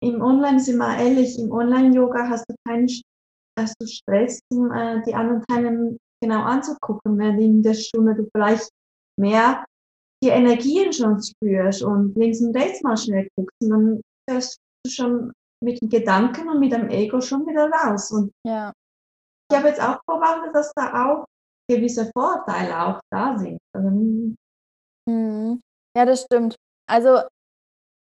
im 0.02 0.20
Online, 0.20 0.58
sind 0.58 0.78
wir 0.78 0.96
ehrlich, 0.98 1.38
im 1.38 1.52
Online-Yoga 1.52 2.28
hast 2.28 2.44
du 2.48 2.54
keinen 2.66 2.88
hast 3.58 3.76
du 3.80 3.86
Stress, 3.86 4.40
um 4.50 4.72
äh, 4.72 5.02
die 5.02 5.14
anderen 5.14 5.44
Teilnehmer 5.46 5.96
genau 6.22 6.42
anzugucken, 6.42 7.18
wenn 7.18 7.38
in 7.38 7.62
der 7.62 7.74
Stunde 7.74 8.14
du 8.14 8.28
vielleicht 8.34 8.70
mehr 9.18 9.64
die 10.22 10.28
Energien 10.28 10.92
schon 10.92 11.20
spürst 11.22 11.82
und 11.82 12.16
links 12.16 12.40
und 12.40 12.56
rechts 12.56 12.82
mal 12.82 12.96
schnell 12.96 13.28
guckst, 13.36 13.56
und 13.60 13.70
dann 13.70 14.00
hörst 14.30 14.56
du 14.84 14.90
schon 14.90 15.32
mit 15.62 15.80
den 15.80 15.88
Gedanken 15.88 16.48
und 16.48 16.60
mit 16.60 16.72
dem 16.72 16.88
Ego 16.88 17.20
schon 17.20 17.46
wieder 17.46 17.70
raus. 17.70 18.10
Und 18.10 18.32
ja. 18.46 18.72
ich 19.50 19.56
habe 19.56 19.68
jetzt 19.68 19.80
auch 19.80 20.00
beobachtet, 20.06 20.54
dass 20.54 20.72
da 20.74 21.06
auch 21.06 21.24
gewisse 21.70 22.10
Vorteile 22.16 22.86
auch 22.86 23.00
da 23.10 23.38
sind. 23.38 23.58
Also, 23.74 23.88
mhm. 25.08 25.60
Ja, 25.96 26.04
das 26.04 26.22
stimmt. 26.22 26.56
Also 26.88 27.22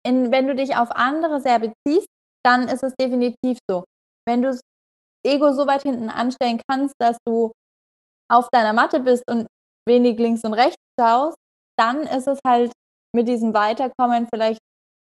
in, 0.06 0.30
wenn 0.32 0.46
du 0.46 0.54
dich 0.54 0.76
auf 0.76 0.90
andere 0.90 1.40
sehr 1.40 1.58
beziehst, 1.58 2.06
dann 2.44 2.68
ist 2.68 2.82
es 2.82 2.94
definitiv 2.98 3.58
so. 3.68 3.84
Wenn 4.26 4.42
du's 4.42 4.60
Ego 5.26 5.52
so 5.52 5.66
weit 5.66 5.82
hinten 5.82 6.08
anstellen 6.08 6.60
kannst, 6.68 6.94
dass 6.98 7.18
du 7.26 7.52
auf 8.30 8.48
deiner 8.50 8.72
Matte 8.72 9.00
bist 9.00 9.24
und 9.28 9.46
wenig 9.86 10.18
links 10.18 10.44
und 10.44 10.54
rechts 10.54 10.80
schaust, 10.98 11.36
dann 11.78 12.02
ist 12.02 12.28
es 12.28 12.38
halt 12.46 12.72
mit 13.14 13.28
diesem 13.28 13.52
Weiterkommen 13.52 14.28
vielleicht 14.32 14.60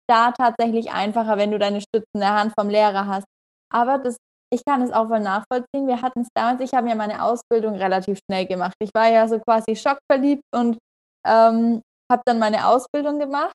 da 0.09 0.31
tatsächlich 0.31 0.91
einfacher, 0.91 1.37
wenn 1.37 1.51
du 1.51 1.59
deine 1.59 1.81
stützende 1.81 2.27
Hand 2.29 2.53
vom 2.59 2.69
Lehrer 2.69 3.07
hast. 3.07 3.25
Aber 3.73 3.97
das 3.99 4.17
ich 4.53 4.63
kann 4.65 4.83
es 4.83 4.91
auch 4.91 5.07
voll 5.07 5.19
nachvollziehen. 5.21 5.87
Wir 5.87 6.01
hatten's 6.03 6.29
damals 6.35 6.61
ich 6.61 6.73
habe 6.75 6.87
ja 6.89 6.95
meine 6.95 7.23
Ausbildung 7.23 7.75
relativ 7.75 8.19
schnell 8.29 8.45
gemacht. 8.47 8.75
Ich 8.81 8.91
war 8.93 9.09
ja 9.09 9.27
so 9.27 9.39
quasi 9.39 9.75
schockverliebt 9.75 10.43
und, 10.55 10.77
ähm, 11.27 11.81
habe 12.11 12.21
dann 12.25 12.39
meine 12.39 12.67
Ausbildung 12.67 13.19
gemacht. 13.19 13.53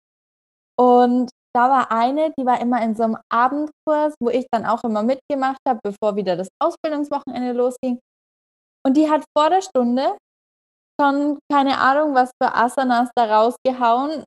Und 0.79 1.31
da 1.55 1.71
war 1.71 1.93
eine, 1.93 2.33
die 2.39 2.47
war 2.47 2.61
immer 2.61 2.83
in 2.83 2.95
so 2.97 3.05
'nem 3.05 3.19
Abendkurs, 3.33 4.15
wo 4.21 4.31
ich 4.31 4.47
dann 4.53 4.67
auch 4.67 4.85
immer 4.85 5.03
mitgemacht 5.05 5.59
habe, 5.69 5.81
bevor 5.85 6.17
wieder 6.17 6.37
das 6.37 6.49
Ausbildungswochenende 6.63 7.53
losging. 7.53 8.01
Und 8.87 8.97
die 8.97 9.11
hat 9.11 9.25
vor 9.37 9.51
der 9.51 9.63
Stunde 9.63 10.17
schon 11.01 11.39
keine 11.53 11.79
Ahnung, 11.81 12.15
was 12.15 12.31
für 12.43 12.55
Asanas 12.55 13.11
da 13.17 13.27
rausgehauen. 13.39 14.25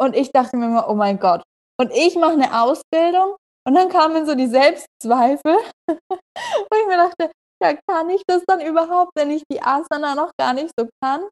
Und 0.00 0.14
ich 0.16 0.30
dachte 0.32 0.56
mir 0.56 0.66
immer: 0.66 0.88
„Oh 0.88 0.94
mein 0.94 1.18
Gott.“ 1.18 1.42
Und 1.80 1.92
ich 1.92 2.16
mache 2.16 2.36
'ne 2.36 2.48
Ausbildung 2.62 3.36
und 3.66 3.74
dann 3.74 3.88
kamen 3.88 4.26
so 4.26 4.34
die 4.34 4.46
Selbstzweifel, 4.46 5.56
wo 6.70 6.76
ich 6.80 6.86
mir 6.88 6.96
dachte: 6.98 7.30
„Ja, 7.62 7.74
kann 7.88 8.10
ich 8.10 8.22
das 8.28 8.42
dann 8.48 8.60
überhaupt, 8.60 9.12
wenn 9.16 9.30
ich 9.30 9.44
die 9.52 9.62
Asana 9.62 10.14
noch 10.16 10.32
gar 10.40 10.54
nicht 10.54 10.70
so 10.78 10.88
kann?“ 11.02 11.22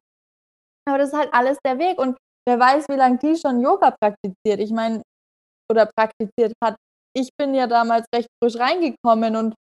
Aber 0.87 0.97
das 0.99 1.09
ist 1.09 1.17
halt 1.17 1.33
alles 1.33 1.57
der 1.65 1.79
Weg 1.79 1.99
und 1.99 2.17
wer 2.47 2.59
weiß, 2.59 2.85
wie 2.89 2.95
lang 2.97 3.19
die 3.19 3.35
schon 3.37 3.61
Yoga 3.61 3.91
praktiziert. 4.01 4.59
Ich 4.61 4.71
meine 4.71 5.01
oder 5.71 5.87
praktiziert 5.97 6.53
hat. 6.63 6.75
Ich 7.15 7.29
bin 7.37 7.55
ja 7.55 7.67
damals 7.67 8.05
recht 8.15 8.29
frisch 8.43 8.57
reingekommen 8.57 9.35
und 9.37 9.55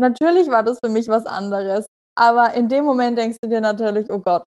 natürlich 0.00 0.48
war 0.48 0.62
das 0.62 0.78
für 0.84 0.90
mich 0.90 1.08
was 1.08 1.26
anderes. 1.26 1.86
Aber 2.18 2.54
in 2.54 2.68
dem 2.68 2.84
Moment 2.84 3.18
denkst 3.18 3.38
du 3.42 3.48
dir 3.48 3.60
natürlich: 3.60 4.10
„Oh 4.10 4.18
Gott.“ 4.18 4.44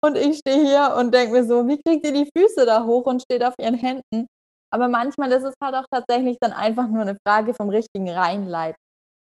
Und 0.00 0.16
ich 0.16 0.38
stehe 0.38 0.64
hier 0.64 0.94
und 0.98 1.12
denke 1.12 1.32
mir 1.32 1.44
so: 1.44 1.66
„Wie 1.66 1.80
kriegt 1.82 2.04
die 2.06 2.12
die 2.12 2.30
Füße 2.36 2.66
da 2.66 2.84
hoch 2.84 3.06
und 3.06 3.22
steht 3.22 3.42
auf 3.44 3.54
ihren 3.60 3.74
Händen?“ 3.74 4.26
Aber 4.72 4.88
manchmal 4.88 5.30
ist 5.32 5.42
es 5.44 5.54
halt 5.62 5.74
auch 5.74 5.86
tatsächlich 5.90 6.38
dann 6.40 6.52
einfach 6.52 6.86
nur 6.88 7.04
'ne 7.04 7.16
Frage 7.26 7.52
vom 7.54 7.68
richtigen 7.68 8.08
Reinleiten. 8.10 8.76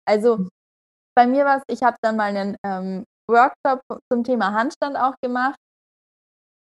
Also, 0.07 0.47
bei 1.15 1.27
mir 1.27 1.45
war's 1.45 1.63
ich 1.69 1.83
habe 1.83 1.97
dann 2.03 2.17
mal 2.17 2.33
'nen, 2.33 2.57
ähm, 2.65 3.05
Workshop 3.29 3.81
zum 4.11 4.23
Thema 4.25 4.53
Handstand 4.53 4.97
auch 4.97 5.15
gemacht. 5.23 5.57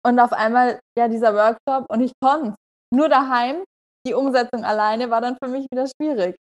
Und 0.05 0.19
auf 0.19 0.33
einmal, 0.33 0.79
ja, 0.97 1.07
dieser 1.07 1.33
Workshop 1.33 1.85
und 1.89 2.01
ich 2.01 2.13
konnte 2.23 2.49
es. 2.49 2.55
Nur 2.95 3.09
daheim, 3.09 3.63
die 4.07 4.13
Umsetzung 4.13 4.63
alleine 4.63 5.09
war 5.09 5.19
dann 5.21 5.35
für 5.41 5.49
mich 5.49 5.65
wieder 5.71 5.85
schwierig. 5.87 6.37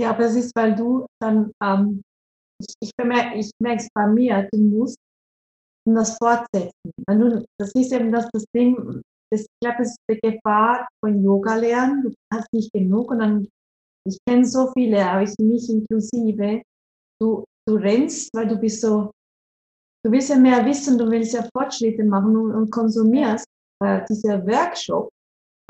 Ja, 0.00 0.10
aber 0.10 0.26
es 0.26 0.36
ist, 0.36 0.54
weil 0.54 0.74
du 0.76 1.06
dann, 1.20 1.50
ähm 1.62 2.02
ich 2.60 2.74
ich 2.80 2.92
bemerke 2.96 3.38
ich 3.38 3.50
merke 3.60 3.82
es 3.82 3.88
bei 3.94 4.06
mir, 4.08 4.48
du 4.52 4.58
musst 4.58 4.96
das 5.94 6.16
fortsetzen. 6.16 6.92
Wenn 7.06 7.20
du 7.20 7.44
das 7.58 7.72
ist 7.74 7.92
eben 7.92 8.12
das 8.12 8.28
das 8.32 8.44
Ding, 8.54 9.02
das 9.30 9.42
ich 9.42 9.46
glaube, 9.62 9.78
das 9.78 9.88
ist 9.88 9.98
die 10.10 10.20
Gefahr 10.20 10.88
von 11.04 11.22
Yoga 11.22 11.56
lernen. 11.56 12.02
Du 12.02 12.12
hast 12.32 12.52
nicht 12.52 12.72
genug 12.72 13.10
und 13.10 13.18
dann 13.18 13.48
ich 14.06 14.18
kenne 14.26 14.44
so 14.44 14.70
viele, 14.72 15.04
aber 15.04 15.22
ich 15.22 15.34
mich 15.38 15.68
inklusive. 15.68 16.62
Du 17.20 17.44
du 17.66 17.74
rennst, 17.74 18.30
weil 18.34 18.48
du 18.48 18.56
bist 18.56 18.80
so 18.80 19.10
du 20.04 20.12
willst 20.12 20.30
ja 20.30 20.36
mehr 20.36 20.64
wissen, 20.64 20.96
du 20.98 21.10
willst 21.10 21.34
ja 21.34 21.46
Fortschritte 21.52 22.04
machen 22.04 22.36
und 22.36 22.54
und 22.54 22.70
konsumierst, 22.70 23.46
äh, 23.84 24.04
dieser 24.08 24.46
Workshop. 24.46 25.10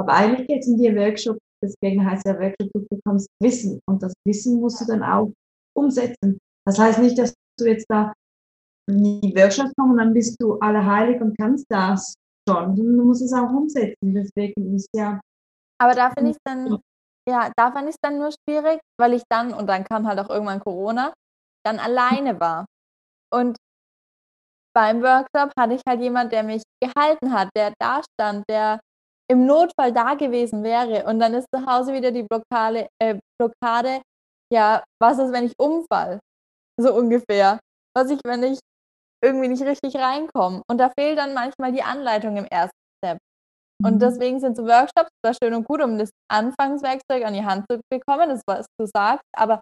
Aber 0.00 0.12
eigentlich 0.12 0.46
geht's 0.46 0.68
um 0.68 0.76
die 0.76 0.94
Workshop, 0.94 1.38
deswegen 1.62 2.08
heißt 2.08 2.26
der 2.26 2.38
Workshop, 2.38 2.70
du 2.72 2.86
bekommst 2.88 3.28
Wissen 3.42 3.80
und 3.86 4.02
das 4.02 4.12
Wissen 4.24 4.60
musst 4.60 4.80
du 4.80 4.86
dann 4.86 5.02
auch 5.02 5.32
umsetzen. 5.76 6.38
Das 6.64 6.78
heißt 6.78 7.00
nicht, 7.00 7.18
dass 7.18 7.34
du 7.58 7.66
jetzt 7.66 7.86
da 7.88 8.12
in 8.88 9.20
die 9.20 9.34
Workshops 9.36 9.72
kommst 9.76 9.92
und 9.92 9.98
dann 9.98 10.14
bist 10.14 10.36
du 10.40 10.58
allerheilig 10.58 11.20
und 11.20 11.36
kannst 11.38 11.66
das 11.68 12.14
schon. 12.48 12.74
Du 12.74 12.82
musst 13.04 13.22
es 13.22 13.32
auch 13.32 13.50
umsetzen. 13.50 14.14
Deswegen 14.14 14.74
ist 14.74 14.88
ja 14.94 15.20
Aber 15.80 15.94
da 15.94 16.10
finde 16.10 16.30
ich's 16.30 16.40
dann 16.44 16.78
ja, 17.28 17.52
da 17.56 17.70
fand 17.70 17.90
ich's 17.90 17.98
dann 18.02 18.18
nur 18.18 18.30
schwierig, 18.32 18.80
weil 18.98 19.12
ich 19.12 19.22
dann 19.28 19.52
und 19.52 19.66
dann 19.66 19.84
kam 19.84 20.06
halt 20.06 20.18
auch 20.18 20.30
irgendwann 20.30 20.60
Corona, 20.60 21.12
dann 21.64 21.78
alleine 21.78 22.40
war. 22.40 22.64
Und 23.30 23.56
beim 24.74 25.02
Workshop 25.02 25.52
hatte 25.58 25.74
ich 25.74 25.82
halt 25.86 26.00
jemand, 26.00 26.32
der 26.32 26.42
mich 26.42 26.62
gehalten 26.82 27.32
hat, 27.32 27.50
der 27.56 27.74
dastand, 27.78 28.44
der 28.48 28.80
im 29.30 29.44
Notfall 29.44 29.92
da 29.92 30.14
gewesen 30.14 30.62
wäre. 30.62 31.04
Und 31.04 31.18
dann 31.18 31.34
ist 31.34 31.46
zu 31.54 31.66
Hause 31.66 31.92
wieder 31.92 32.10
die 32.12 32.22
Blockade 32.22 32.88
äh, 33.02 33.18
Blockade: 33.38 34.00
„Ja, 34.52 34.82
was 35.02 35.18
ist, 35.18 35.32
wenn 35.32 35.44
ich 35.44 35.54
umfalle?“ 35.58 36.18
So 36.80 36.94
ungefähr. 36.94 37.58
Was 37.94 38.10
ich, 38.10 38.20
wenn 38.24 38.42
ich 38.44 38.58
irgendwie 39.22 39.48
nicht 39.48 39.62
richtig 39.64 39.96
reinkomme? 39.96 40.62
Und 40.70 40.78
da 40.78 40.90
fehlt 40.98 41.18
dann 41.18 41.34
manchmal 41.34 41.72
die 41.72 41.82
Anleitung 41.82 42.36
im 42.36 42.46
1. 42.46 42.70
Step. 43.04 43.18
Und 43.84 43.96
Mhm. 43.96 44.00
deswegen 44.00 44.40
sind 44.40 44.56
so 44.56 44.64
Workshops 44.66 45.10
zwar 45.24 45.34
schön 45.42 45.54
und 45.54 45.66
gut, 45.68 45.82
um 45.82 45.98
das 45.98 46.10
Anfangswerkzeug 46.30 47.24
an 47.24 47.34
die 47.34 47.44
Hand 47.44 47.66
zu 47.70 47.80
bekommen, 47.92 48.30
das, 48.30 48.42
was 48.48 48.66
du 48.80 48.86
sagst, 48.86 49.24
aber 49.36 49.60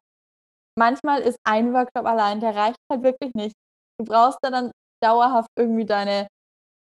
manchmal 0.78 1.22
ist 1.22 1.38
ein 1.44 1.72
Workshop 1.75 2.06
allein 2.06 2.40
der 2.40 2.56
reicht 2.56 2.78
halt 2.92 3.02
wirklich 3.04 3.32
nicht. 3.34 3.54
Du 4.00 4.06
brauchst 4.06 4.38
da 4.42 4.50
dann 4.50 4.72
dauerhaft 5.04 5.50
irgendwie 5.58 5.86
deine 5.86 6.28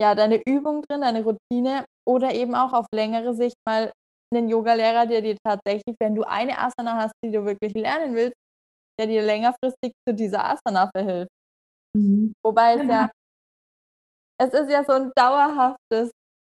ja, 0.03 0.15
deine 0.17 0.43
Übung 0.47 0.83
drin, 0.89 1.03
deine 1.03 1.25
Routine 1.25 1.85
oder 2.09 2.35
eben 2.35 2.55
auch 2.57 2.73
auf 2.75 2.87
längere 2.95 3.35
Sicht 3.35 3.57
mal 3.69 3.93
'nen 4.35 4.49
Yogalehrer, 4.51 5.07
der 5.07 5.23
dir 5.23 5.37
tatsächlich, 5.45 5.97
wenn 6.01 6.15
du 6.17 6.25
eine 6.25 6.59
Asana 6.59 6.97
hast, 6.97 7.15
die 7.25 7.33
du 7.33 7.45
wirklich 7.47 7.75
lernen 7.75 8.15
willst, 8.17 8.35
der 9.01 9.07
dir 9.09 9.23
längerfristig 9.23 9.93
zu 10.09 10.15
dieser 10.15 10.45
Asana 10.45 10.91
verhilft. 10.97 11.31
Mhm. 11.97 12.33
Wobei 12.45 12.75
es 12.75 12.83
ja 12.89 13.11
es 14.41 14.53
ist 14.55 14.71
ja 14.71 14.85
so 14.85 14.93
'n 14.93 15.11
dauerhaftes 15.17 16.11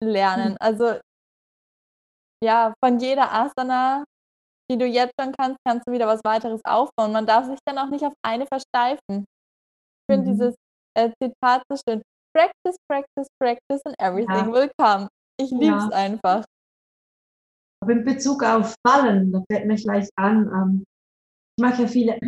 Mhm. 0.03 0.11
Lernen. 0.13 0.57
Also 0.59 0.99
ja, 2.43 2.73
von 2.83 2.99
jeder 3.01 3.33
Asana, 3.33 4.05
die 4.71 4.79
du 4.79 4.87
jetzt 4.87 5.15
schon 5.21 5.35
kannst, 5.39 5.59
kannst 5.67 5.87
du 5.89 5.93
wieder 5.93 6.07
was 6.09 6.21
weiteres 6.25 6.61
aufbauen. 6.65 7.13
Man 7.13 7.27
darf 7.27 7.47
sich 7.47 7.59
dann 7.67 7.79
auch 7.79 7.91
nicht 7.91 8.05
auf 8.05 8.15
eine 8.25 8.47
versteifen. 8.47 9.25
Ich 10.09 10.15
finde 10.15 10.33
Mhm. 10.33 10.33
dieses, 10.33 10.57
äh, 10.97 11.11
Zitat 11.23 11.63
so 11.71 11.79
schön: 11.89 12.03
„Practice, 12.37 12.77
practice, 12.91 13.29
practice 13.41 13.83
and 13.87 13.97
Ja. 14.27 14.49
everything 14.49 14.53
will 14.53 14.71
come.“ 14.79 15.09
Ich 15.41 15.51
liebe 15.53 15.79
es 15.79 15.89
Ja. 15.89 15.91
einfach. 15.91 16.45
Aber 17.83 17.93
in 17.93 18.05
Bezug 18.05 18.43
auf 18.43 18.75
Fallen, 18.87 19.33
da 19.33 19.43
fällt 19.51 19.67
mir 19.67 19.77
gleich 19.77 20.09
an, 20.17 20.49
ähm, 20.53 20.85
ich 21.59 21.63
mache 21.65 21.83
ja 21.83 21.89
viele 21.89 22.19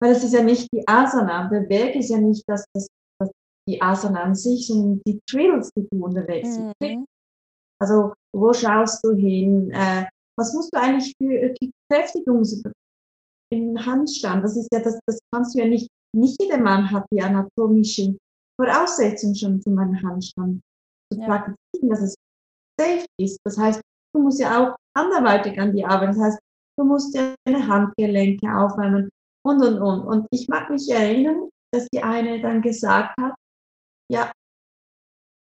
weil 0.00 0.12
das 0.14 0.24
ist 0.24 0.34
ja 0.34 0.42
nicht 0.42 0.68
die 0.72 0.86
Asana. 0.86 1.48
Der 1.48 1.68
Weg 1.68 1.96
ist 1.96 2.10
ja 2.10 2.18
nicht, 2.18 2.44
dass 2.48 2.64
das 2.74 2.86
das 3.20 3.30
die 3.68 3.80
Asana 3.80 4.22
an 4.22 4.34
sich, 4.34 4.66
sondern 4.66 5.00
die 5.06 5.20
Drills, 5.30 5.70
die 5.76 5.86
du 5.90 6.04
unterwegs 6.04 6.58
Mhm. 6.80 7.06
Also, 7.80 8.14
wo 8.34 8.52
schaust 8.54 9.04
du 9.04 9.14
hin? 9.14 9.70
Äh, 9.70 10.06
was 10.38 10.54
musst 10.54 10.74
du 10.74 10.80
eigentlich 10.80 11.12
für, 11.20 11.32
äh, 11.32 11.54
die 11.60 11.70
Kräftigungs 11.90 12.62
im 13.52 13.86
Handstand? 13.86 14.44
Das 14.44 14.56
ist 14.56 14.68
ja 14.72 14.80
das 14.80 14.98
das 15.06 15.18
kannst 15.34 15.54
du 15.54 15.58
ja 15.60 15.66
nicht 15.66 15.88
nicht 16.14 16.40
jeder 16.40 16.58
Mann 16.58 16.90
hat 16.90 17.04
die 17.12 17.20
anatomischen 17.20 18.16
Voraussetzungen 18.58 19.34
schon 19.36 19.60
für 19.62 19.70
meinen 19.70 20.02
Handstand 20.02 20.60
zu 21.12 21.20
Ja. 21.20 21.26
praktizieren, 21.26 21.90
dass 21.90 22.00
es 22.00 22.14
safe 22.80 23.04
ist. 23.20 23.38
Das 23.44 23.58
heißt, 23.58 23.80
du 24.14 24.22
musst 24.22 24.40
ja 24.40 24.48
auch 24.72 24.76
anderweitig 24.96 25.58
an 25.60 25.74
die 25.74 25.84
Arbeit. 25.84 26.10
Das 26.10 26.18
heißt, 26.18 26.38
du 26.78 26.84
musst 26.84 27.14
ja 27.14 27.34
deine 27.46 27.66
Handgelenke 27.66 28.46
aufwärmen 28.56 29.10
und, 29.46 29.62
und, 29.62 29.78
und. 29.80 30.00
Und 30.06 30.26
ich 30.30 30.48
mag 30.48 30.70
mich 30.70 30.88
erinnern, 30.90 31.48
dass 31.72 31.86
die 31.92 32.02
eine 32.02 32.40
dann 32.40 32.62
gesagt 32.62 33.14
hat: 33.20 33.34
„Ja“ 34.10 34.32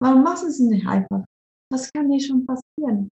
„warum 0.02 0.22
machst 0.22 0.44
du's 0.44 0.58
nicht 0.58 0.86
einfach? 0.86 1.24
Was 1.72 1.90
kann 1.92 2.10
dir 2.10 2.20
schon 2.20 2.44
passieren?“ 2.44 3.08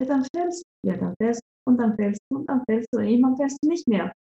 „Ja, 0.00 0.06
dann 0.06 0.26
fällst 0.34 0.62
du. 0.62 0.90
Ja, 0.90 0.96
dann 0.96 1.14
fällst 1.20 1.40
du 1.42 1.70
und 1.70 1.78
dann 1.78 1.96
fällst 1.96 2.20
du 2.30 2.38
und 2.38 2.48
dann 2.48 2.62
fällst 2.66 2.88
du 2.92 2.98
und 2.98 3.04
irgendwann 3.04 3.36
fällst 3.36 3.58
du 3.62 3.68
nicht 3.68 3.88
mehr.“ 3.88 4.12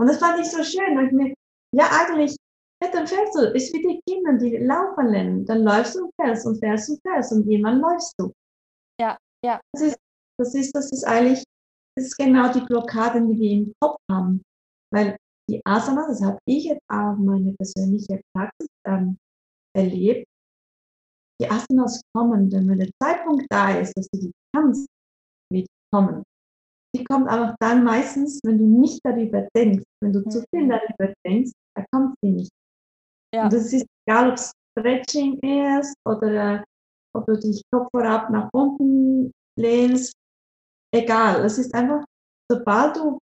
Und 0.00 0.08
das 0.08 0.18
fand 0.18 0.40
ich 0.40 0.50
so 0.50 0.62
schön, 0.62 0.96
weil 0.96 1.06
ich 1.06 1.12
mir 1.12 1.34
ja, 1.74 1.88
eigentlich 1.90 2.36
ja, 2.82 2.90
dann 2.92 3.06
fällst 3.06 3.34
du. 3.36 3.40
Ist 3.54 3.72
wie 3.74 3.82
die 3.82 4.00
Kinder, 4.08 4.34
die 4.34 4.58
laufen 4.58 5.06
lernen. 5.08 5.46
Dann 5.46 5.62
läufst 5.62 5.94
du 5.96 6.04
und 6.04 6.12
fällst 6.20 6.46
und 6.46 6.58
fällst 6.58 6.90
und 6.90 7.00
fällst 7.02 7.32
und 7.32 7.48
irgendwann 7.48 7.80
läufst 7.80 8.12
du. 8.18 8.32
Ja, 9.00 9.16
ja. 9.44 9.60
Das 9.72 9.82
ist 9.82 9.98
das 10.38 10.54
ist 10.54 10.74
das 10.76 10.92
ist 10.92 11.04
eigentlich 11.06 11.44
das 11.96 12.06
ist 12.06 12.16
genau 12.18 12.52
die 12.52 12.60
Blockaden, 12.60 13.32
die 13.32 13.40
wir 13.40 13.50
im 13.52 13.72
Kopf 13.80 13.96
haben. 14.10 14.42
Weil 14.96 15.16
die 15.50 15.60
Asana, 15.66 16.08
das 16.08 16.22
habe 16.22 16.38
ich 16.48 16.64
jetzt 16.64 16.82
auch 16.88 17.16
meine 17.16 17.52
persönliche 17.52 18.20
Praxis, 18.34 18.68
ähm, 18.86 19.18
erlebt 19.76 20.26
die 21.40 21.50
Asanas 21.50 22.00
kommen, 22.14 22.48
denn 22.48 22.66
wenn 22.68 22.78
der 22.78 22.88
Zeitpunkt 23.02 23.44
da 23.50 23.78
ist, 23.78 23.92
dass 23.96 24.08
du 24.08 24.20
die 24.20 24.32
kannst, 24.54 24.86
wird 25.52 25.66
die 25.66 25.94
kommen. 25.94 26.22
Die 26.96 27.04
kommt 27.04 27.28
aber 27.28 27.54
dann 27.60 27.84
meistens, 27.84 28.40
wenn 28.42 28.58
du 28.58 28.64
nicht 28.64 29.00
darüber 29.04 29.46
denkst. 29.54 29.84
Wenn 30.02 30.14
du 30.14 30.26
zu 30.30 30.42
viel 30.50 30.64
Mhm. 30.64 30.70
darüber 30.70 31.12
denkst, 31.26 31.52
da 31.76 31.84
kommt 31.92 32.14
sie 32.22 32.30
nicht. 32.30 32.50
Und 33.34 33.36
Ja. 33.36 33.48
das 33.50 33.72
ist 33.72 33.86
egal, 34.06 34.30
ob's 34.30 34.52
Stretching 34.78 35.38
ist 35.40 35.94
oder 36.06 36.64
ob 37.14 37.26
du 37.26 37.38
dich 37.38 37.62
Kopf 37.70 37.88
vorab 37.90 38.30
nach 38.30 38.48
unten 38.52 39.30
lehnst. 39.58 40.12
egal. 40.94 41.44
Es 41.44 41.58
ist 41.58 41.74
einfach, 41.74 42.04
sobald 42.50 42.96
du 42.96 43.18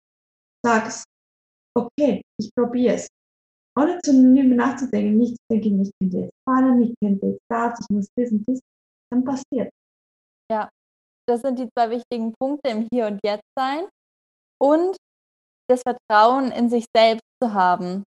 sagst, 0.64 1.04
okay, 1.76 2.22
ich 2.38 2.50
probiere 2.54 2.94
es, 2.94 3.08
ohne 3.78 3.98
zu 4.02 4.12
darüber 4.12 4.54
nachzudenken, 4.54 5.18
nicht 5.18 5.36
zu 5.36 5.42
denken, 5.50 5.82
ich 5.82 5.92
könnte 6.00 6.18
jetzt 6.18 6.34
fallen, 6.48 6.82
ich 6.82 6.94
könnte 7.00 7.26
jetzt 7.26 7.44
das, 7.48 7.80
ich 7.80 7.86
muss 7.94 8.08
das 8.16 8.30
und 8.32 8.44
das, 8.48 8.60
dann 9.10 9.24
passiert. 9.24 9.70
Ja, 10.50 10.68
das 11.28 11.42
sind 11.42 11.58
die 11.58 11.68
zwei 11.76 11.90
wichtigen 11.90 12.34
Punkte 12.40 12.70
im 12.70 12.88
Hier 12.92 13.06
und 13.06 13.20
Jetzt 13.24 13.46
sein 13.56 13.88
und 14.60 14.96
das 15.68 15.82
Vertrauen 15.82 16.50
in 16.50 16.68
sich 16.68 16.84
selbst 16.94 17.24
zu 17.42 17.54
haben. 17.54 18.04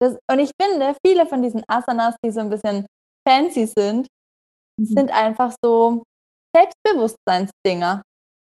Das, 0.00 0.18
und 0.30 0.38
ich 0.40 0.50
finde, 0.60 0.96
viele 1.06 1.26
von 1.26 1.42
diesen 1.42 1.62
Asanas, 1.68 2.16
die 2.24 2.30
so 2.30 2.40
ein 2.40 2.50
bisschen 2.50 2.86
fancy 3.26 3.66
sind, 3.66 4.08
mhm. 4.78 4.84
sind 4.84 5.10
einfach 5.12 5.54
so 5.64 6.02
Selbstbewusstseinsdinger. 6.54 8.02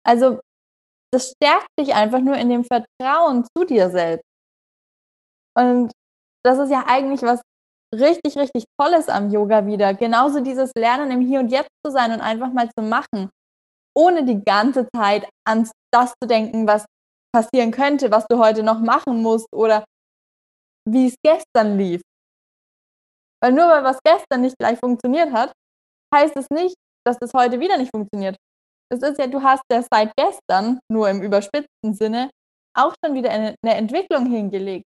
Also 0.06 0.40
das 1.14 1.30
stärkt 1.30 1.68
dich 1.78 1.94
einfach 1.94 2.20
nur 2.20 2.36
in 2.36 2.48
dem 2.48 2.64
Vertrauen 2.64 3.46
zu 3.56 3.64
dir 3.64 3.88
selbst. 3.90 4.24
Und 5.56 5.92
das 6.44 6.58
ist 6.58 6.70
ja 6.70 6.84
eigentlich 6.86 7.22
was 7.22 7.40
richtig, 7.94 8.36
richtig 8.36 8.64
Tolles 8.80 9.08
am 9.08 9.30
Yoga 9.30 9.66
wieder. 9.66 9.94
Genauso 9.94 10.40
dieses 10.40 10.72
Lernen 10.76 11.12
im 11.12 11.20
Hier 11.20 11.38
und 11.40 11.50
Jetzt 11.50 11.70
zu 11.86 11.92
sein 11.92 12.10
und 12.12 12.20
einfach 12.20 12.52
mal 12.52 12.68
zu 12.76 12.84
machen, 12.84 13.30
ohne 13.96 14.24
die 14.24 14.44
ganze 14.44 14.88
Zeit 14.94 15.28
an 15.46 15.70
das 15.92 16.12
zu 16.20 16.28
denken, 16.28 16.66
was 16.66 16.84
passieren 17.32 17.70
könnte, 17.70 18.10
was 18.10 18.26
du 18.28 18.38
heute 18.38 18.64
noch 18.64 18.80
machen 18.80 19.22
musst 19.22 19.46
oder 19.54 19.84
wie 20.88 21.06
es 21.06 21.14
gestern 21.24 21.78
lief. 21.78 22.02
Weil 23.40 23.52
nur 23.52 23.68
weil 23.68 23.84
was 23.84 23.98
gestern 24.04 24.40
nicht 24.40 24.58
gleich 24.58 24.78
funktioniert 24.78 25.32
hat, 25.32 25.52
heißt 26.12 26.36
es 26.36 26.46
nicht, 26.50 26.74
dass 27.06 27.18
das 27.18 27.32
heute 27.34 27.60
wieder 27.60 27.76
nicht 27.76 27.90
funktioniert. 27.94 28.36
Es 28.92 29.02
ist 29.02 29.18
ja, 29.18 29.26
du 29.26 29.42
hast 29.42 29.62
ja 29.70 29.82
seit 29.82 30.12
gestern, 30.16 30.78
nur 30.90 31.08
im 31.08 31.22
überspitzten 31.22 31.94
Sinne, 31.94 32.30
auch 32.76 32.94
schon 33.04 33.14
wieder 33.14 33.30
eine, 33.30 33.54
eine 33.64 33.74
Entwicklung 33.76 34.26
hingelegt. 34.26 34.84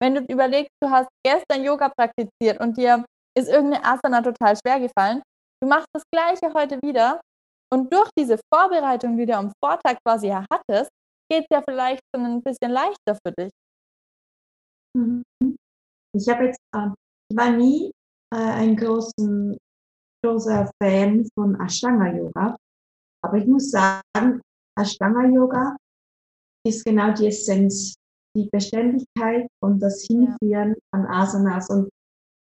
Wenn 0.00 0.14
du 0.14 0.20
überlegst, 0.22 0.72
du 0.82 0.90
hast 0.90 1.08
gestern 1.24 1.62
Yoga 1.62 1.88
praktiziert 1.88 2.60
und 2.60 2.76
dir 2.76 3.04
ist 3.38 3.48
irgendeine 3.48 3.84
Asana 3.84 4.22
total 4.22 4.56
schwer 4.56 4.80
gefallen, 4.80 5.22
du 5.62 5.68
machst 5.68 5.86
das 5.92 6.02
gleiche 6.12 6.52
heute 6.54 6.78
wieder 6.82 7.20
und 7.72 7.92
durch 7.92 8.10
diese 8.18 8.38
Vorbereitung, 8.52 9.16
die 9.16 9.26
du 9.26 9.36
am 9.36 9.52
Vortag 9.64 9.98
quasi 10.04 10.28
hattest, 10.28 10.90
geht 11.30 11.44
es 11.44 11.46
ja 11.50 11.62
vielleicht 11.62 12.02
schon 12.14 12.26
ein 12.26 12.42
bisschen 12.42 12.70
leichter 12.70 13.16
für 13.24 13.32
dich. 13.38 13.50
Mhm. 14.94 15.22
Ich 16.14 16.28
habe 16.28 16.46
jetzt, 16.46 16.60
äh, 16.74 16.88
ich 17.30 17.36
war 17.36 17.50
nie 17.50 17.90
äh, 18.34 18.36
ein 18.36 18.76
großen, 18.76 19.56
großer 20.22 20.70
Fan 20.82 21.26
von 21.34 21.58
Ashtanga 21.60 22.08
Yoga, 22.12 22.56
aber 23.24 23.38
ich 23.38 23.46
muss 23.46 23.70
sagen, 23.70 24.40
Ashtanga 24.78 25.26
Yoga 25.28 25.76
ist 26.66 26.84
genau 26.84 27.12
die 27.12 27.26
Essenz, 27.26 27.94
die 28.36 28.48
Beständigkeit 28.50 29.48
und 29.62 29.80
das 29.80 30.02
Hinführen 30.02 30.74
an 30.94 31.06
Asanas. 31.06 31.68
Und 31.70 31.88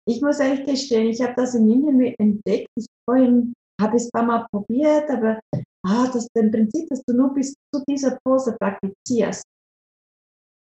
ich 0.08 0.22
muss 0.22 0.40
ehrlich 0.40 0.66
gestehen, 0.66 1.08
ich 1.08 1.22
habe 1.22 1.34
das 1.36 1.56
in 1.56 1.70
Indien 1.70 2.16
entdeckt. 2.18 2.68
Ich 2.76 2.86
vorhin 3.08 3.54
habe 3.82 3.98
es 3.98 4.06
ein 4.06 4.12
paar 4.12 4.24
Mal 4.24 4.48
probiert, 4.52 5.10
aber 5.10 5.40
ah, 5.86 6.08
das 6.12 6.28
im 6.36 6.52
Prinzip, 6.52 6.90
dass 6.90 7.04
du 7.04 7.14
nur 7.14 7.34
bis 7.34 7.54
zu 7.74 7.84
dieser 7.88 8.18
Pose 8.24 8.56
praktizierst 8.60 9.44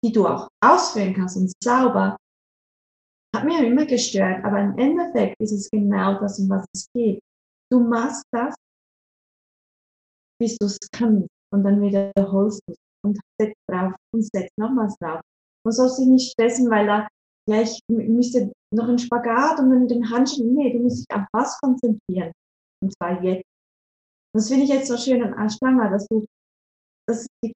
die 0.04 0.12
du 0.12 0.26
auch 0.26 0.48
ausführen 0.60 1.14
kannst 1.14 1.36
und 1.36 1.52
sauber, 1.62 2.16
hat 3.34 3.44
mir 3.44 3.64
immer 3.64 3.86
gestört. 3.86 4.44
Aber 4.44 4.60
im 4.60 4.76
Endeffekt 4.78 5.40
ist 5.40 5.52
es 5.52 5.70
genau 5.70 6.18
das, 6.20 6.38
um 6.38 6.48
was 6.50 6.66
es 6.74 6.86
geht. 6.94 7.20
Du 7.70 7.80
machst 7.80 8.24
das, 8.32 8.54
bis 10.42 10.58
du 10.58 10.66
es 10.66 10.78
kannst 10.90 11.28
und 11.52 11.62
dann 11.62 11.80
wiederholst 11.80 12.60
du 12.66 12.72
es 12.72 12.78
und 13.04 13.18
setzt 13.40 13.56
drauf 13.70 13.94
und 14.12 14.24
setzt 14.24 14.58
nochmals 14.58 14.96
drauf. 14.98 15.20
Man 15.64 15.72
soll 15.72 15.88
sich 15.88 16.06
nicht 16.06 16.32
stressen, 16.32 16.68
weil 16.68 16.86
da, 16.86 17.08
ja, 17.48 17.64
müsste 17.88 18.52
noch 18.74 18.88
einen 18.88 18.98
Spagat 18.98 19.60
und 19.60 19.70
dann 19.70 19.86
den 19.86 20.10
Handschuh. 20.10 20.44
Nee, 20.44 20.72
du 20.72 20.80
musst 20.80 20.98
dich 20.98 21.16
auf 21.16 21.26
was 21.32 21.58
konzentrieren. 21.60 22.32
Und 22.82 22.92
zwar 22.96 23.22
jetzt. 23.22 23.44
Das 24.34 24.48
finde 24.48 24.64
ich 24.64 24.70
jetzt 24.70 24.88
so 24.88 24.96
schön 24.96 25.22
an 25.22 25.34
Ashtanga, 25.46 25.88
dass 25.90 26.06
du, 26.08 26.24
die 27.44 27.52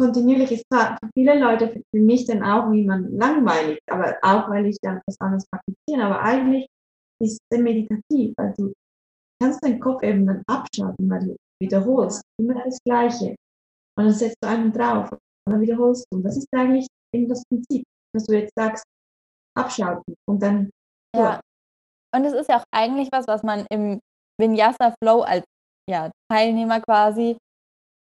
kontinuierlich 0.00 0.52
ist 0.52 0.64
für 0.70 0.96
viele 1.14 1.38
Leute, 1.38 1.82
für 1.94 2.00
mich 2.00 2.24
dann 2.26 2.42
auch 2.42 2.70
wie 2.72 2.84
man 2.84 3.12
langweilig, 3.12 3.78
aber 3.90 4.16
auch 4.22 4.48
weil 4.48 4.66
ich 4.66 4.78
dann 4.80 5.02
was 5.06 5.20
anderes 5.20 5.44
praktiziere. 5.50 6.04
Aber 6.04 6.22
eigentlich 6.22 6.66
ist 7.20 7.38
es 7.50 7.60
meditativ, 7.60 8.32
weil 8.38 8.54
du 8.56 8.72
kannst 9.42 9.62
deinen 9.62 9.80
Kopf 9.80 10.02
eben 10.02 10.26
dann 10.26 10.42
abschalten, 10.46 11.10
weil 11.10 11.26
du 11.26 11.36
wiederholst 11.60 12.22
immer 12.38 12.62
das 12.64 12.78
Gleiche. 12.84 13.36
Und 13.96 14.04
dann 14.04 14.12
setzt 14.12 14.36
du 14.42 14.48
einen 14.48 14.72
drauf 14.72 15.10
und 15.12 15.52
dann 15.52 15.60
wiederholst 15.60 16.06
du. 16.10 16.18
Und 16.18 16.22
das 16.24 16.36
ist 16.36 16.48
eigentlich 16.52 16.86
eben 17.14 17.28
das 17.28 17.42
Prinzip, 17.48 17.84
dass 18.14 18.24
du 18.24 18.38
jetzt 18.38 18.52
sagst, 18.56 18.84
abschalten 19.56 20.14
und 20.28 20.42
dann. 20.42 20.70
Ja. 21.14 21.40
Und 22.14 22.24
es 22.24 22.32
ist 22.32 22.48
ja 22.48 22.58
auch 22.58 22.64
eigentlich 22.74 23.08
was, 23.12 23.26
was 23.26 23.42
man 23.42 23.66
im 23.70 24.00
Vinyasa 24.40 24.94
Flow 25.02 25.22
als 25.22 25.44
ja, 25.88 26.10
Teilnehmer 26.30 26.80
quasi 26.80 27.36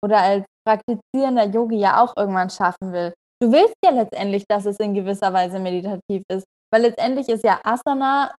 oder 0.04 0.18
als 0.18 0.44
praktizierender 0.66 1.46
Yogi 1.46 1.76
ja 1.76 2.02
auch 2.02 2.14
irgendwann 2.16 2.50
schaffen 2.50 2.92
will. 2.92 3.12
Du 3.42 3.52
willst 3.52 3.74
ja 3.84 3.90
letztendlich, 3.90 4.44
dass 4.48 4.64
es 4.64 4.78
in 4.78 4.94
gewisser 4.94 5.32
Weise 5.32 5.58
meditativ 5.58 6.22
ist, 6.30 6.44
weil 6.72 6.82
letztendlich 6.82 7.28
ist 7.28 7.44
ja 7.44 7.60
Asana 7.62 8.34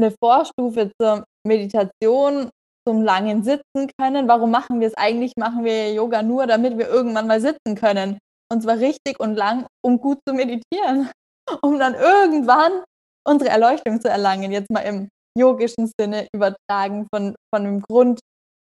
eine 0.00 0.12
Vorstufe 0.22 0.90
zur 1.00 1.24
Meditation, 1.46 2.48
zum 2.86 3.02
langen 3.02 3.42
Sitzen 3.42 3.90
können. 3.98 4.28
Warum 4.28 4.50
machen 4.50 4.80
wir 4.80 4.88
es 4.88 4.94
eigentlich? 4.94 5.32
Machen 5.36 5.64
wir 5.64 5.92
Yoga 5.92 6.22
nur, 6.22 6.46
damit 6.46 6.78
wir 6.78 6.88
irgendwann 6.88 7.26
mal 7.26 7.40
sitzen 7.40 7.74
können. 7.74 8.18
Und 8.52 8.62
zwar 8.62 8.78
richtig 8.78 9.20
und 9.20 9.36
lang, 9.36 9.66
um 9.84 10.00
gut 10.00 10.18
zu 10.26 10.34
meditieren. 10.34 11.10
Um 11.62 11.80
dann 11.80 11.94
irgendwann 11.94 12.84
unsere 13.26 13.50
Erleuchtung 13.50 14.00
zu 14.00 14.08
erlangen. 14.08 14.52
Jetzt 14.52 14.70
mal 14.70 14.82
im 14.82 15.08
yogischen 15.36 15.90
Sinne 15.98 16.28
übertragen 16.32 17.08
von, 17.12 17.34
von 17.52 17.64
dem 17.64 17.82
Grund 17.82 18.20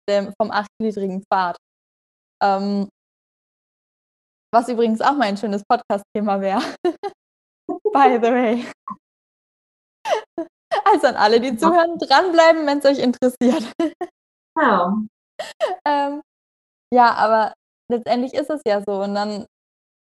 dem, 0.10 0.34
vom 0.40 0.52
achtgliedrigen 0.52 1.22
Pfad. 1.24 1.58
Ähm, 2.42 2.88
was 4.54 4.70
übrigens 4.70 5.02
auch 5.02 5.18
mal 5.18 5.28
ein 5.28 5.38
schönes 5.38 5.64
Podcast-Thema 5.70 6.40
wäre. 6.40 6.62
By 7.68 8.20
the 8.22 8.32
way. 8.32 8.66
Also 10.90 11.08
an 11.08 11.16
alle, 11.16 11.40
die 11.42 11.58
zuhören, 11.58 11.98
dranbleiben, 11.98 12.66
wenn 12.66 12.80
es 12.80 12.86
euch 12.86 13.00
interessiert. 13.00 13.74
Wow. 14.56 15.00
ähm, 15.88 16.22
ja, 16.94 17.14
aber 17.14 17.54
letztendlich 17.92 18.34
ist 18.34 18.50
es 18.50 18.62
ja 18.66 18.82
so. 18.88 19.04
Und 19.04 19.16
dann 19.16 19.46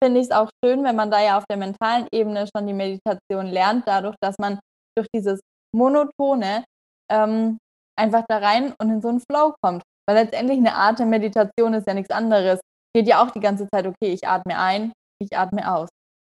finde 0.04 0.20
ich 0.20 0.28
es 0.28 0.32
auch 0.32 0.50
schön, 0.64 0.84
wenn 0.84 0.96
man 0.96 1.10
da 1.10 1.22
ja 1.22 1.38
auf 1.38 1.46
der 1.50 1.58
mentalen 1.58 2.08
Ebene 2.12 2.48
schon 2.48 2.68
die 2.68 2.74
Meditation 2.74 3.48
lernt, 3.48 3.88
dadurch, 3.88 4.16
dass 4.22 4.36
man 4.40 4.60
durch 4.96 5.08
dieses 5.14 5.40
Monotone 5.76 6.64
ähm, 7.12 7.58
einfach 7.98 8.26
da 8.28 8.38
rein 8.38 8.74
und 8.80 8.90
in 8.90 9.02
so 9.02 9.10
einen 9.10 9.22
Flow 9.22 9.56
kommt. 9.62 9.84
Weil 10.08 10.24
letztendlich 10.24 10.60
eine 10.60 10.76
Art 10.76 11.00
der 11.00 11.06
Meditation 11.06 11.74
ist 11.74 11.88
ja 11.88 11.94
nichts 11.94 12.12
anderes. 12.12 12.60
Geht 12.96 13.08
ja 13.08 13.22
auch 13.22 13.32
die 13.32 13.40
ganze 13.40 13.68
Zeit, 13.70 13.86
okay, 13.86 14.14
ich 14.14 14.28
atme 14.28 14.58
ein, 14.58 14.94
ich 15.22 15.36
atme 15.38 15.70
aus. 15.72 15.90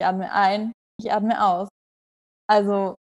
Ich 0.01 0.07
atme 0.07 0.33
ein, 0.33 0.73
ich 1.01 1.13
atme 1.13 1.45
aus. 1.45 1.69
Also 2.49 2.95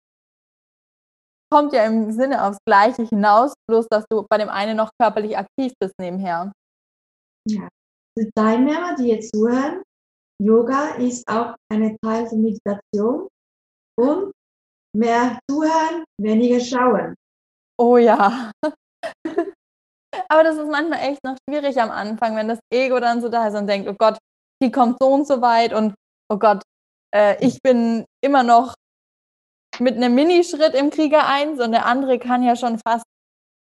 kommt 1.53 1.73
ja 1.73 1.85
im 1.85 2.11
Sinne 2.13 2.45
aufs 2.45 2.59
Gleiche 2.67 3.03
hinaus, 3.03 3.55
bloß 3.69 3.87
dass 3.89 4.05
du 4.11 4.27
bei 4.29 4.39
dem 4.39 4.49
einen 4.49 4.77
noch 4.77 4.91
körperlich 5.01 5.37
aktiv 5.37 5.73
bist 5.81 5.95
nebenher. 6.01 6.53
Ja, 7.49 7.69
die 8.19 8.31
Teilnehmer, 8.35 8.97
die 8.97 9.09
jetzt 9.09 9.35
zuhören, 9.35 9.83
Yoga 10.43 10.97
ist 10.97 11.27
auch 11.29 11.55
eine 11.73 11.97
Teil 12.03 12.29
der 12.29 12.39
Meditation 12.39 13.29
und 13.99 14.33
mehr 14.95 15.39
zuhören, 15.51 16.05
weniger 16.21 16.61
schauen. 16.61 17.15
Oh 17.79 17.97
ja. 17.97 18.51
Aber 20.29 20.43
das 20.43 20.57
ist 20.57 20.69
manchmal 20.69 21.01
echt 21.01 21.23
noch 21.25 21.37
schwierig 21.49 21.81
am 21.81 21.91
Anfang, 21.91 22.37
wenn 22.37 22.49
das 22.49 22.59
Ego 22.73 22.99
dann 23.01 23.21
so 23.21 23.29
da 23.29 23.49
ist 23.49 23.55
und 23.55 23.67
denkt, 23.67 23.89
oh 23.89 23.95
Gott, 23.99 24.19
die 24.63 24.71
kommt 24.71 24.97
so 25.01 25.09
und 25.09 25.27
so 25.27 25.41
weit 25.43 25.73
und 25.73 25.95
oh 26.31 26.39
Gott, 26.39 26.63
äh, 27.15 27.37
ich 27.45 27.61
bin 27.63 28.05
immer 28.25 28.43
noch 28.43 28.75
mit 29.81 29.97
einem 29.97 30.15
Minischritt 30.15 30.75
im 30.75 30.91
Krieger 30.91 31.27
1 31.27 31.61
und 31.61 31.73
der 31.73 31.87
andere 31.87 32.19
kann 32.19 32.43
ja 32.43 32.57
schon 32.57 32.79
fast, 32.79 33.05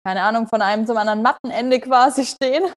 keine 0.07 0.23
Ahnung, 0.23 0.47
von 0.47 0.62
einem 0.62 0.87
zum 0.87 0.97
anderen 0.97 1.23
Mattenende 1.23 1.81
quasi 1.81 2.25
stehen. 2.25 2.73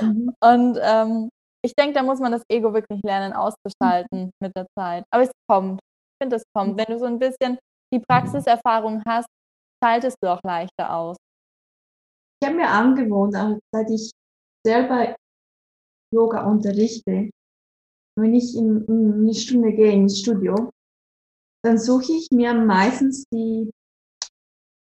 Mhm. 0.00 0.34
Und 0.40 0.78
ähm, 0.82 1.28
ich 1.64 1.74
denke, 1.74 1.94
da 1.94 2.02
muss 2.02 2.20
man 2.20 2.32
das 2.32 2.42
Ego 2.48 2.72
wirklich 2.72 3.00
lernen 3.02 3.32
auszuschalten 3.32 4.30
mit 4.42 4.56
der 4.56 4.66
Zeit. 4.78 5.04
Aber 5.10 5.24
es 5.24 5.30
kommt. 5.48 5.80
Ich 5.80 6.24
finde, 6.24 6.36
es 6.36 6.44
kommt. 6.54 6.78
Wenn 6.78 6.86
du 6.86 6.98
so 6.98 7.06
ein 7.06 7.18
bisschen 7.18 7.58
die 7.92 8.00
Praxiserfahrung 8.00 9.02
hast, 9.06 9.28
schaltest 9.82 10.16
du 10.22 10.32
auch 10.32 10.40
leichter 10.44 10.92
aus 10.94 11.16
ich 12.40 12.48
habe 12.48 12.56
mir 12.56 12.68
angewohnt, 12.68 13.34
auch 13.36 13.58
seit 13.72 13.90
ich 13.90 14.10
selber 14.64 15.16
Yoga 16.12 16.48
unterrichte, 16.48 17.30
wenn 18.18 18.34
ich 18.34 18.56
in, 18.56 18.84
in 18.86 19.12
eine 19.14 19.34
Stunde 19.34 19.72
gehe 19.72 19.92
ins 19.92 20.20
Studio, 20.20 20.70
dann 21.64 21.78
suche 21.78 22.12
ich 22.12 22.28
mir 22.30 22.54
meistens 22.54 23.24
die 23.32 23.70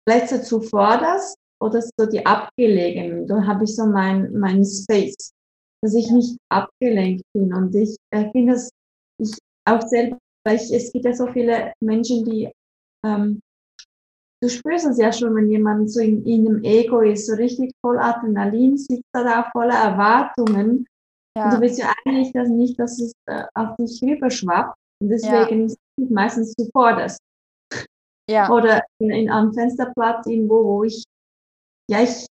Plätze 0.09 0.43
zuvorderst 0.43 1.37
oder 1.61 1.83
so 1.83 2.07
die 2.07 2.25
abgelegenen. 2.25 3.27
Da 3.27 3.45
habe 3.45 3.65
ich 3.65 3.75
so 3.75 3.87
mein, 3.87 4.33
mein 4.33 4.65
Space, 4.65 5.33
dass 5.83 5.95
ich 5.95 6.11
nicht 6.11 6.39
abgelenkt 6.51 7.23
bin. 7.35 7.53
Und 7.53 7.75
ich 7.75 7.97
äh, 8.11 8.31
finde 8.31 8.55
es, 8.55 8.71
ich 9.21 9.37
auch 9.67 9.83
selber, 9.83 10.19
weil 10.47 10.57
ich, 10.57 10.73
es 10.73 10.93
gibt 10.93 11.05
ja 11.05 11.13
so 11.13 11.27
viele 11.33 11.73
Menschen, 11.81 12.25
die, 12.25 12.51
ähm, 13.05 13.41
du 14.43 14.49
spürst 14.49 14.87
es 14.87 14.99
ja 14.99 15.13
schon, 15.13 15.35
wenn 15.35 15.51
jemand 15.51 15.91
so 15.91 16.01
in, 16.01 16.25
in 16.25 16.47
einem 16.47 16.65
Ego 16.65 17.01
ist, 17.01 17.27
so 17.27 17.35
richtig 17.35 17.73
voll 17.85 17.99
Adrenalin, 17.99 18.79
sitzt 18.79 19.03
da 19.13 19.51
voller 19.53 19.75
Erwartungen. 19.75 20.87
Ja. 21.37 21.45
Und 21.45 21.55
du 21.55 21.61
willst 21.61 21.79
ja 21.79 21.93
eigentlich 22.05 22.33
das 22.33 22.49
nicht, 22.49 22.79
dass 22.79 22.99
es 22.99 23.13
äh, 23.27 23.45
auf 23.55 23.77
dich 23.77 24.01
rüberschwappt. 24.03 24.75
Und 25.01 25.11
deswegen 25.11 25.61
ja. 25.61 25.67
ist 25.67 25.77
meistens 26.11 26.53
zuvorderst. 26.55 27.19
Ja. 28.31 28.51
Oder 28.51 28.85
in, 29.01 29.11
in 29.11 29.31
einem 29.31 29.53
Fensterplatz 29.53 30.27
irgendwo, 30.27 30.65
wo 30.65 30.85
ich, 30.85 31.05
ja, 31.91 32.03
ich 32.03 32.27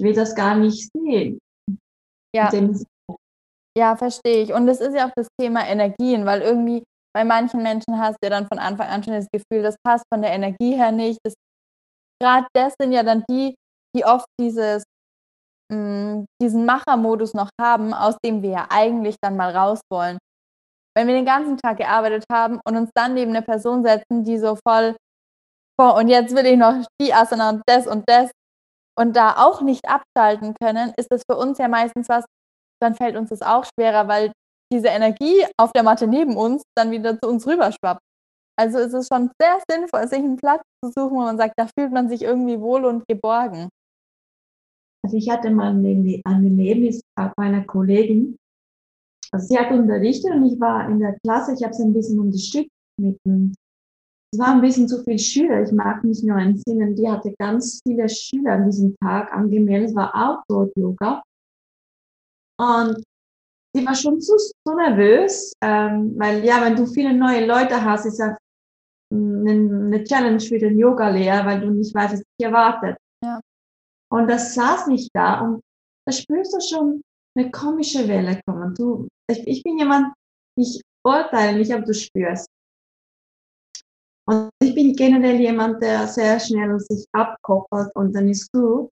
will 0.00 0.14
das 0.14 0.34
gar 0.34 0.56
nicht 0.56 0.90
sehen. 0.92 1.38
Ja. 2.34 2.50
Ja, 3.76 3.94
verstehe 3.94 4.42
ich. 4.42 4.52
Und 4.54 4.68
es 4.68 4.80
ist 4.80 4.94
ja 4.94 5.06
auch 5.06 5.12
das 5.16 5.28
Thema 5.38 5.66
Energien, 5.66 6.24
weil 6.24 6.40
irgendwie 6.40 6.82
bei 7.14 7.24
manchen 7.24 7.62
Menschen 7.62 7.98
hast 7.98 8.16
du 8.20 8.26
ja 8.26 8.30
dann 8.30 8.46
von 8.46 8.58
Anfang 8.58 8.88
an 8.88 9.02
schon 9.02 9.14
das 9.14 9.28
Gefühl, 9.32 9.62
das 9.62 9.76
passt 9.82 10.04
von 10.12 10.22
der 10.22 10.32
Energie 10.32 10.74
her 10.74 10.92
nicht. 10.92 11.18
Gerade 12.20 12.46
das 12.54 12.74
sind 12.80 12.92
ja 12.92 13.02
dann 13.02 13.24
die, 13.28 13.54
die 13.94 14.04
oft 14.04 14.26
dieses, 14.40 14.82
mh, 15.70 15.76
mm, 15.76 16.26
diesen 16.42 16.64
Machermodus 16.64 17.34
noch 17.34 17.50
haben, 17.60 17.92
aus 17.92 18.16
dem 18.24 18.42
wir 18.42 18.50
ja 18.50 18.66
eigentlich 18.70 19.16
dann 19.22 19.36
mal 19.36 19.54
raus 19.54 19.80
wollen. 19.90 20.18
Wenn 20.96 21.06
wir 21.06 21.14
den 21.14 21.26
ganzen 21.26 21.58
Tag 21.58 21.76
gearbeitet 21.76 22.24
haben 22.32 22.58
und 22.66 22.76
uns 22.76 22.90
dann 22.94 23.14
neben 23.14 23.32
eine 23.32 23.42
Person 23.42 23.84
setzen, 23.84 24.24
die 24.24 24.38
so 24.38 24.56
voll 24.66 24.96
boah, 25.78 25.96
und 25.96 26.08
jetzt 26.08 26.34
will 26.34 26.46
ich 26.46 26.56
noch 26.56 26.84
die 27.00 27.12
Asana 27.12 27.50
und 27.50 27.62
das 27.66 27.86
und 27.86 28.04
das 28.08 28.30
und 28.98 29.14
da 29.14 29.36
auch 29.36 29.60
nicht 29.60 29.84
abschalten 29.86 30.54
können, 30.60 30.92
ist 30.96 31.08
das 31.10 31.22
für 31.30 31.36
uns 31.36 31.58
ja 31.58 31.68
meistens 31.68 32.08
was, 32.08 32.24
dann 32.80 32.94
fällt 32.94 33.16
uns 33.16 33.28
das 33.30 33.42
auch 33.42 33.64
schwerer, 33.64 34.08
weil 34.08 34.32
diese 34.72 34.88
Energie 34.88 35.44
auf 35.58 35.72
der 35.72 35.82
Matte 35.82 36.06
neben 36.06 36.36
uns 36.36 36.62
dann 36.76 36.90
wieder 36.90 37.18
zu 37.20 37.28
uns 37.28 37.46
rüberschwappt. 37.46 38.00
Also 38.58 38.78
ist 38.78 38.94
es 38.94 39.08
schon 39.12 39.30
sehr 39.40 39.58
sinnvoll, 39.70 40.08
sich 40.08 40.18
einen 40.18 40.38
Platz 40.38 40.62
zu 40.82 40.90
suchen, 40.90 41.16
wo 41.16 41.20
man 41.20 41.36
sagt, 41.36 41.54
da 41.58 41.66
fühlt 41.78 41.92
man 41.92 42.08
sich 42.08 42.22
irgendwie 42.22 42.58
wohl 42.58 42.86
und 42.86 43.06
geborgen. 43.06 43.68
Also 45.04 45.18
ich 45.18 45.28
hatte 45.30 45.50
mal 45.50 45.72
ein 45.72 46.22
Erlebnis 46.24 47.02
bei 47.14 47.30
einer 47.36 47.64
Kollegin. 47.64 48.36
Also 49.36 49.48
sie 49.48 49.58
hat 49.58 49.70
unterrichtet 49.70 50.32
und 50.32 50.46
ich 50.46 50.58
war 50.58 50.88
in 50.88 50.98
der 50.98 51.18
Klasse, 51.22 51.52
ich 51.52 51.62
habe 51.62 51.74
sie 51.74 51.84
ein 51.84 51.92
bisschen 51.92 52.18
unterstützt 52.18 52.70
mit 52.98 53.18
einem 53.26 53.52
es 54.32 54.40
waren 54.40 54.56
ein 54.56 54.60
bisschen 54.60 54.88
zu 54.88 55.02
viele 55.04 55.18
Schüler. 55.18 55.62
Ich 55.62 55.72
mag 55.72 56.02
mich 56.02 56.22
nur 56.22 56.36
entsinnen. 56.36 56.96
Die 56.96 57.08
hatte 57.08 57.32
ganz 57.38 57.80
viele 57.86 58.08
Schüler 58.08 58.54
an 58.54 58.66
diesem 58.66 58.94
Tag 58.96 59.32
angemeldet. 59.32 59.90
Es 59.90 59.94
war 59.94 60.12
Outdoor-Yoga. 60.14 61.22
Und 62.58 63.02
sie 63.72 63.86
war 63.86 63.94
schon 63.94 64.20
zu, 64.20 64.36
so 64.36 64.74
nervös, 64.74 65.52
ähm, 65.62 66.18
weil 66.18 66.44
ja, 66.44 66.60
wenn 66.60 66.74
du 66.74 66.86
viele 66.86 67.14
neue 67.14 67.46
Leute 67.46 67.82
hast, 67.82 68.04
ist 68.04 68.18
ja 68.18 68.36
eine, 69.12 69.50
eine 69.52 70.04
Challenge 70.04 70.40
für 70.40 70.58
den 70.58 70.76
Yoga-Lehrer, 70.76 71.46
weil 71.46 71.60
du 71.60 71.70
nicht 71.70 71.94
weißt, 71.94 72.14
was 72.14 72.20
dich 72.20 72.46
erwartet. 72.46 72.98
Ja. 73.22 73.40
Und 74.10 74.28
das 74.28 74.54
saß 74.54 74.88
nicht 74.88 75.08
da 75.14 75.40
und 75.40 75.60
da 76.04 76.12
spürst 76.12 76.52
du 76.52 76.60
schon 76.60 77.00
eine 77.36 77.50
komische 77.50 78.08
Welle 78.08 78.40
kommen. 78.46 78.74
Du, 78.74 79.08
ich, 79.30 79.46
ich 79.46 79.62
bin 79.62 79.78
jemand, 79.78 80.14
ich 80.58 80.80
urteile 81.04 81.58
nicht, 81.58 81.72
aber 81.72 81.84
du 81.84 81.94
spürst. 81.94 82.46
Und 84.28 84.50
ich 84.60 84.74
bin 84.74 84.94
generell 84.94 85.40
jemand, 85.40 85.82
der 85.82 86.06
sehr 86.08 86.40
schnell 86.40 86.78
sich 86.80 87.06
abkoppelt 87.12 87.94
und 87.94 88.12
dann 88.14 88.28
ist 88.28 88.50
gut. 88.52 88.90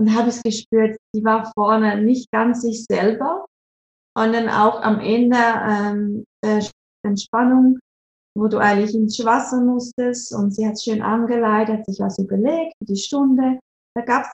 Und 0.00 0.14
habe 0.14 0.30
es 0.30 0.42
gespürt, 0.42 0.96
sie 1.12 1.22
war 1.22 1.52
vorne 1.52 2.00
nicht 2.00 2.30
ganz 2.30 2.62
sich 2.62 2.84
selber. 2.84 3.44
Und 4.16 4.32
dann 4.32 4.48
auch 4.48 4.80
am 4.80 5.00
Ende 5.00 5.36
ähm, 5.36 6.24
der 6.42 6.66
Entspannung, 7.04 7.78
wo 8.36 8.48
du 8.48 8.58
eigentlich 8.58 8.94
ins 8.94 9.22
Wasser 9.24 9.60
musstest 9.60 10.34
und 10.34 10.54
sie 10.54 10.66
hat 10.66 10.80
schön 10.80 11.02
angeleitet, 11.02 11.84
sich 11.84 12.00
was 12.00 12.18
überlegt 12.18 12.74
für 12.78 12.86
die 12.86 12.96
Stunde. 12.96 13.58
Da 13.94 14.02
gab 14.02 14.24
es 14.24 14.32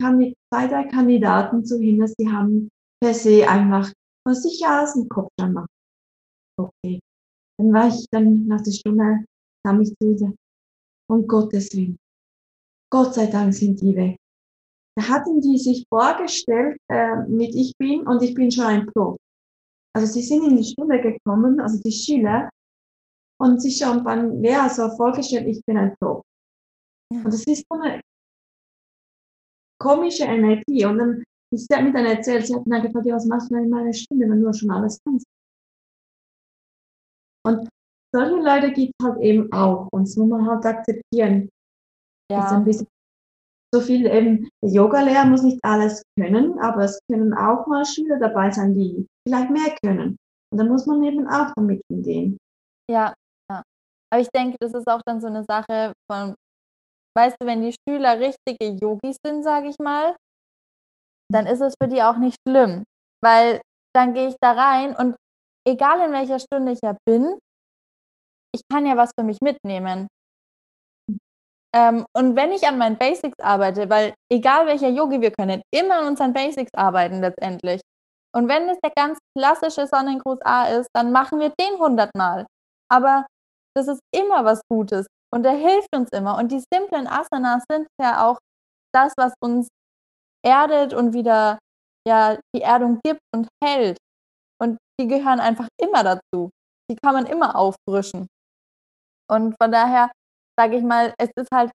zwei, 0.00 0.66
drei 0.68 0.84
Kandidaten 0.84 1.64
zu 1.64 1.78
hin, 1.78 2.04
die 2.18 2.28
haben 2.28 2.68
per 3.02 3.14
se 3.14 3.48
einfach 3.48 3.92
von 4.26 4.34
sich 4.34 4.64
aus 4.66 4.94
den 4.94 5.08
Kopf 5.08 5.30
dann 5.38 5.52
machen. 5.52 5.68
Okay, 6.58 7.00
dann 7.58 7.72
war 7.72 7.88
ich 7.88 8.06
dann 8.10 8.46
nach 8.46 8.62
der 8.62 8.72
Stunde, 8.72 9.24
kam 9.64 9.80
ich 9.80 9.94
zu 10.00 10.10
ihr, 10.10 10.34
um 11.10 11.26
Gottes 11.26 11.72
Willen. 11.74 11.98
Gott 12.90 13.14
sei 13.14 13.26
Dank 13.26 13.52
sind 13.52 13.80
die 13.80 13.94
weg. 13.94 14.16
Da 14.96 15.08
hatten 15.08 15.40
die 15.40 15.58
sich 15.58 15.84
vorgestellt 15.88 16.78
äh, 16.88 17.16
mit 17.28 17.54
ich 17.54 17.72
bin 17.78 18.06
und 18.06 18.22
ich 18.22 18.34
bin 18.34 18.50
schon 18.50 18.64
ein 18.64 18.86
Pro. 18.86 19.16
Also 19.94 20.12
sie 20.12 20.22
sind 20.22 20.44
in 20.46 20.56
die 20.56 20.64
Stunde 20.64 21.00
gekommen, 21.00 21.60
also 21.60 21.80
die 21.82 21.92
Schüler, 21.92 22.48
und 23.38 23.60
sich 23.60 23.76
schon 23.78 24.02
beim 24.02 24.40
Lehrer 24.40 24.70
so 24.70 24.88
vorgestellt, 24.96 25.46
ich 25.46 25.62
bin 25.66 25.76
ein 25.76 25.94
Pro. 25.98 26.22
Und 27.12 27.26
das 27.26 27.44
ist 27.44 27.64
so 27.70 27.78
eine 27.78 28.00
komische 29.78 30.24
Energie. 30.24 30.84
Und 30.84 30.98
dann, 30.98 31.24
sie 31.54 31.74
hat 31.74 31.82
mir 31.82 31.92
dann 31.92 32.06
erzählt, 32.06 32.46
sie 32.46 32.54
hat 32.54 32.66
mir 32.66 32.80
gefragt, 32.80 33.06
was 33.06 33.26
machst 33.26 33.50
du 33.50 33.54
denn 33.54 33.64
in 33.64 33.70
meiner 33.70 33.92
Stunde, 33.92 34.28
wenn 34.28 34.42
du 34.42 34.52
schon 34.52 34.70
alles 34.70 34.98
kannst? 35.04 35.26
Und 37.46 37.68
solche 38.14 38.36
Leute 38.36 38.72
gibt 38.72 38.92
es 38.98 39.06
halt 39.06 39.20
eben 39.20 39.52
auch. 39.52 39.88
Und 39.92 40.08
das 40.08 40.16
muss 40.16 40.28
man 40.28 40.46
halt 40.46 40.64
akzeptieren. 40.64 41.48
Ja. 42.30 42.64
Ist 42.66 42.86
so 43.74 43.80
viel 43.80 44.06
eben, 44.06 44.48
der 44.62 44.70
Yoga-Lehrer 44.70 45.26
muss 45.26 45.42
nicht 45.42 45.62
alles 45.62 46.02
können, 46.18 46.58
aber 46.60 46.84
es 46.84 46.98
können 47.10 47.34
auch 47.34 47.66
mal 47.66 47.84
Schüler 47.84 48.18
dabei 48.18 48.50
sein, 48.50 48.74
die 48.74 49.06
vielleicht 49.26 49.50
mehr 49.50 49.76
können. 49.84 50.16
Und 50.50 50.58
da 50.58 50.64
muss 50.64 50.86
man 50.86 51.02
eben 51.04 51.26
auch 51.28 51.52
damit 51.54 51.82
umgehen. 51.90 52.38
Ja, 52.90 53.14
ja. 53.50 53.62
Aber 54.10 54.22
ich 54.22 54.28
denke, 54.34 54.56
das 54.60 54.72
ist 54.74 54.86
auch 54.88 55.02
dann 55.04 55.20
so 55.20 55.26
eine 55.26 55.44
Sache 55.44 55.92
von, 56.10 56.34
weißt 57.16 57.36
du, 57.40 57.46
wenn 57.46 57.62
die 57.62 57.74
Schüler 57.88 58.20
richtige 58.20 58.76
Yogis 58.80 59.16
sind, 59.24 59.42
sage 59.42 59.68
ich 59.68 59.78
mal, 59.78 60.16
dann 61.32 61.46
ist 61.46 61.60
es 61.60 61.74
für 61.80 61.88
die 61.88 62.02
auch 62.02 62.18
nicht 62.18 62.36
schlimm, 62.46 62.84
weil 63.22 63.60
dann 63.94 64.14
gehe 64.14 64.28
ich 64.28 64.36
da 64.40 64.52
rein 64.52 64.94
und 64.94 65.16
egal 65.66 66.06
in 66.06 66.12
welcher 66.12 66.38
Stunde 66.38 66.72
ich 66.72 66.80
ja 66.82 66.96
bin, 67.06 67.38
ich 68.54 68.62
kann 68.70 68.86
ja 68.86 68.96
was 68.96 69.10
für 69.18 69.24
mich 69.24 69.38
mitnehmen. 69.40 70.08
Ähm, 71.74 72.06
und 72.16 72.36
wenn 72.36 72.52
ich 72.52 72.66
an 72.66 72.78
meinen 72.78 72.96
Basics 72.96 73.38
arbeite, 73.40 73.90
weil 73.90 74.14
egal 74.32 74.66
welcher 74.66 74.88
Yogi, 74.88 75.20
wir 75.20 75.30
können 75.30 75.62
immer 75.74 75.98
an 75.98 76.08
unseren 76.08 76.32
Basics 76.32 76.72
arbeiten 76.74 77.20
letztendlich. 77.20 77.80
Und 78.34 78.48
wenn 78.48 78.68
es 78.68 78.78
der 78.84 78.92
ganz 78.94 79.18
klassische 79.36 79.86
Sonnengruß 79.86 80.40
A 80.44 80.66
ist, 80.66 80.88
dann 80.94 81.12
machen 81.12 81.40
wir 81.40 81.52
den 81.58 81.78
hundertmal. 81.78 82.46
Aber 82.90 83.26
das 83.74 83.88
ist 83.88 84.00
immer 84.14 84.44
was 84.44 84.60
Gutes 84.70 85.06
und 85.32 85.42
der 85.42 85.52
hilft 85.52 85.94
uns 85.94 86.10
immer. 86.12 86.38
Und 86.38 86.52
die 86.52 86.62
simplen 86.72 87.06
Asanas 87.06 87.64
sind 87.70 87.86
ja 88.00 88.26
auch 88.26 88.38
das, 88.94 89.12
was 89.16 89.32
uns 89.40 89.68
erdet 90.44 90.94
und 90.94 91.12
wieder 91.12 91.58
ja, 92.06 92.38
die 92.54 92.62
Erdung 92.62 93.00
gibt 93.02 93.20
und 93.34 93.48
hält. 93.62 93.98
Und 94.60 94.78
die 95.00 95.08
gehören 95.08 95.40
einfach 95.40 95.68
immer 95.80 96.04
dazu. 96.04 96.50
Die 96.90 96.96
kann 96.96 97.14
man 97.14 97.26
immer 97.26 97.56
auffrischen. 97.56 98.28
Und 99.28 99.56
von 99.60 99.72
daher 99.72 100.10
sage 100.58 100.76
ich 100.76 100.84
mal, 100.84 101.14
es 101.18 101.30
ist 101.36 101.50
halt 101.52 101.70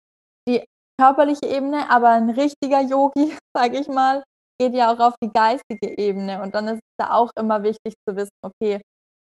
die 0.48 0.64
körperliche 1.00 1.46
Ebene, 1.46 1.90
aber 1.90 2.10
ein 2.10 2.30
richtiger 2.30 2.82
Yogi, 2.82 3.38
sage 3.56 3.80
ich 3.80 3.88
mal, 3.88 4.24
geht 4.60 4.74
ja 4.74 4.94
auch 4.94 5.00
auf 5.00 5.16
die 5.24 5.32
geistige 5.32 5.98
Ebene. 5.98 6.42
Und 6.42 6.56
dann 6.56 6.68
ist 6.68 6.76
es 6.76 6.96
da 7.00 7.14
auch 7.14 7.32
immer 7.38 7.64
wichtig 7.64 7.94
zu 8.08 8.16
wissen, 8.16 8.32
okay, 8.44 8.82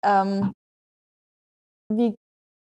ähm, 0.05 0.53
wie, 1.93 2.15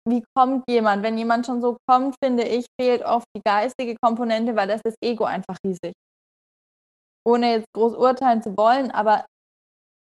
wie 0.07 0.23
kommt 0.35 0.63
jemand? 0.69 1.03
Wenn 1.03 1.17
jemand 1.17 1.45
schon 1.45 1.61
so 1.61 1.77
kommt, 1.89 2.15
finde 2.23 2.43
ich, 2.43 2.65
fehlt 2.79 3.03
oft 3.03 3.25
die 3.35 3.41
geistige 3.43 3.95
Komponente, 4.01 4.55
weil 4.55 4.67
das 4.67 4.81
ist 4.85 4.97
Ego 5.01 5.23
einfach 5.25 5.57
riesig. 5.65 5.93
Ohne 7.25 7.53
jetzt 7.53 7.67
groß 7.73 7.95
urteilen 7.95 8.41
zu 8.41 8.55
wollen, 8.57 8.91
aber 8.91 9.25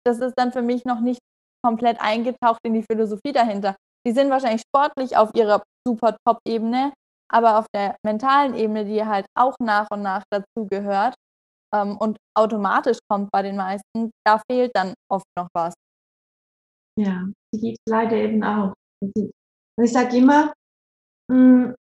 das 0.05 0.19
ist 0.19 0.33
dann 0.37 0.51
für 0.51 0.61
mich 0.61 0.83
noch 0.85 0.99
nicht 0.99 1.19
komplett 1.65 1.99
eingetaucht 1.99 2.59
in 2.63 2.73
die 2.73 2.83
Philosophie 2.83 3.31
dahinter. 3.31 3.75
Die 4.05 4.11
sind 4.11 4.29
wahrscheinlich 4.29 4.61
sportlich 4.61 5.17
auf 5.17 5.31
ihrer 5.33 5.63
super 5.87 6.15
Top-Ebene, 6.27 6.93
aber 7.31 7.57
auf 7.57 7.65
der 7.73 7.95
mentalen 8.05 8.53
Ebene, 8.53 8.85
die 8.85 9.03
halt 9.03 9.25
auch 9.35 9.55
nach 9.59 9.87
und 9.91 10.03
nach 10.03 10.23
dazu 10.29 10.67
gehört 10.69 11.15
ähm, 11.73 11.97
und 11.97 12.17
automatisch 12.37 12.99
kommt 13.09 13.31
bei 13.31 13.41
den 13.41 13.55
meisten, 13.55 14.11
da 14.25 14.41
fehlt 14.49 14.71
dann 14.75 14.93
oft 15.09 15.25
noch 15.37 15.47
was. 15.55 15.73
Ja, 16.99 17.27
die 17.53 17.59
gibt 17.59 17.77
es 17.85 17.91
leider 17.91 18.15
eben 18.15 18.43
auch. 18.43 18.73
Und 19.77 19.85
ich 19.85 19.93
sage 19.93 20.17
immer, 20.17 20.53
mh, 21.29 21.35
hm, 21.35 21.75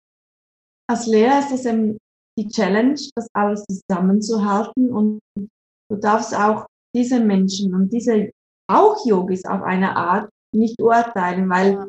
als 0.89 1.07
Lehrer 1.07 1.39
ist 1.39 1.51
es 1.51 1.65
eben 1.65 1.97
die 2.37 2.47
Challenge, 2.47 2.99
das 3.15 3.27
alles 3.33 3.63
zusammenzuhalten 3.65 4.93
und 4.93 5.19
du 5.35 5.95
darfst 5.95 6.35
auch 6.35 6.67
diese 6.95 7.19
Menschen 7.19 7.73
und 7.73 7.91
diese 7.91 8.31
auch 8.69 9.05
Yogis 9.05 9.45
auf 9.45 9.61
eine 9.61 9.95
Art 9.95 10.29
nicht 10.53 10.79
urteilen, 10.81 11.49
weil 11.49 11.87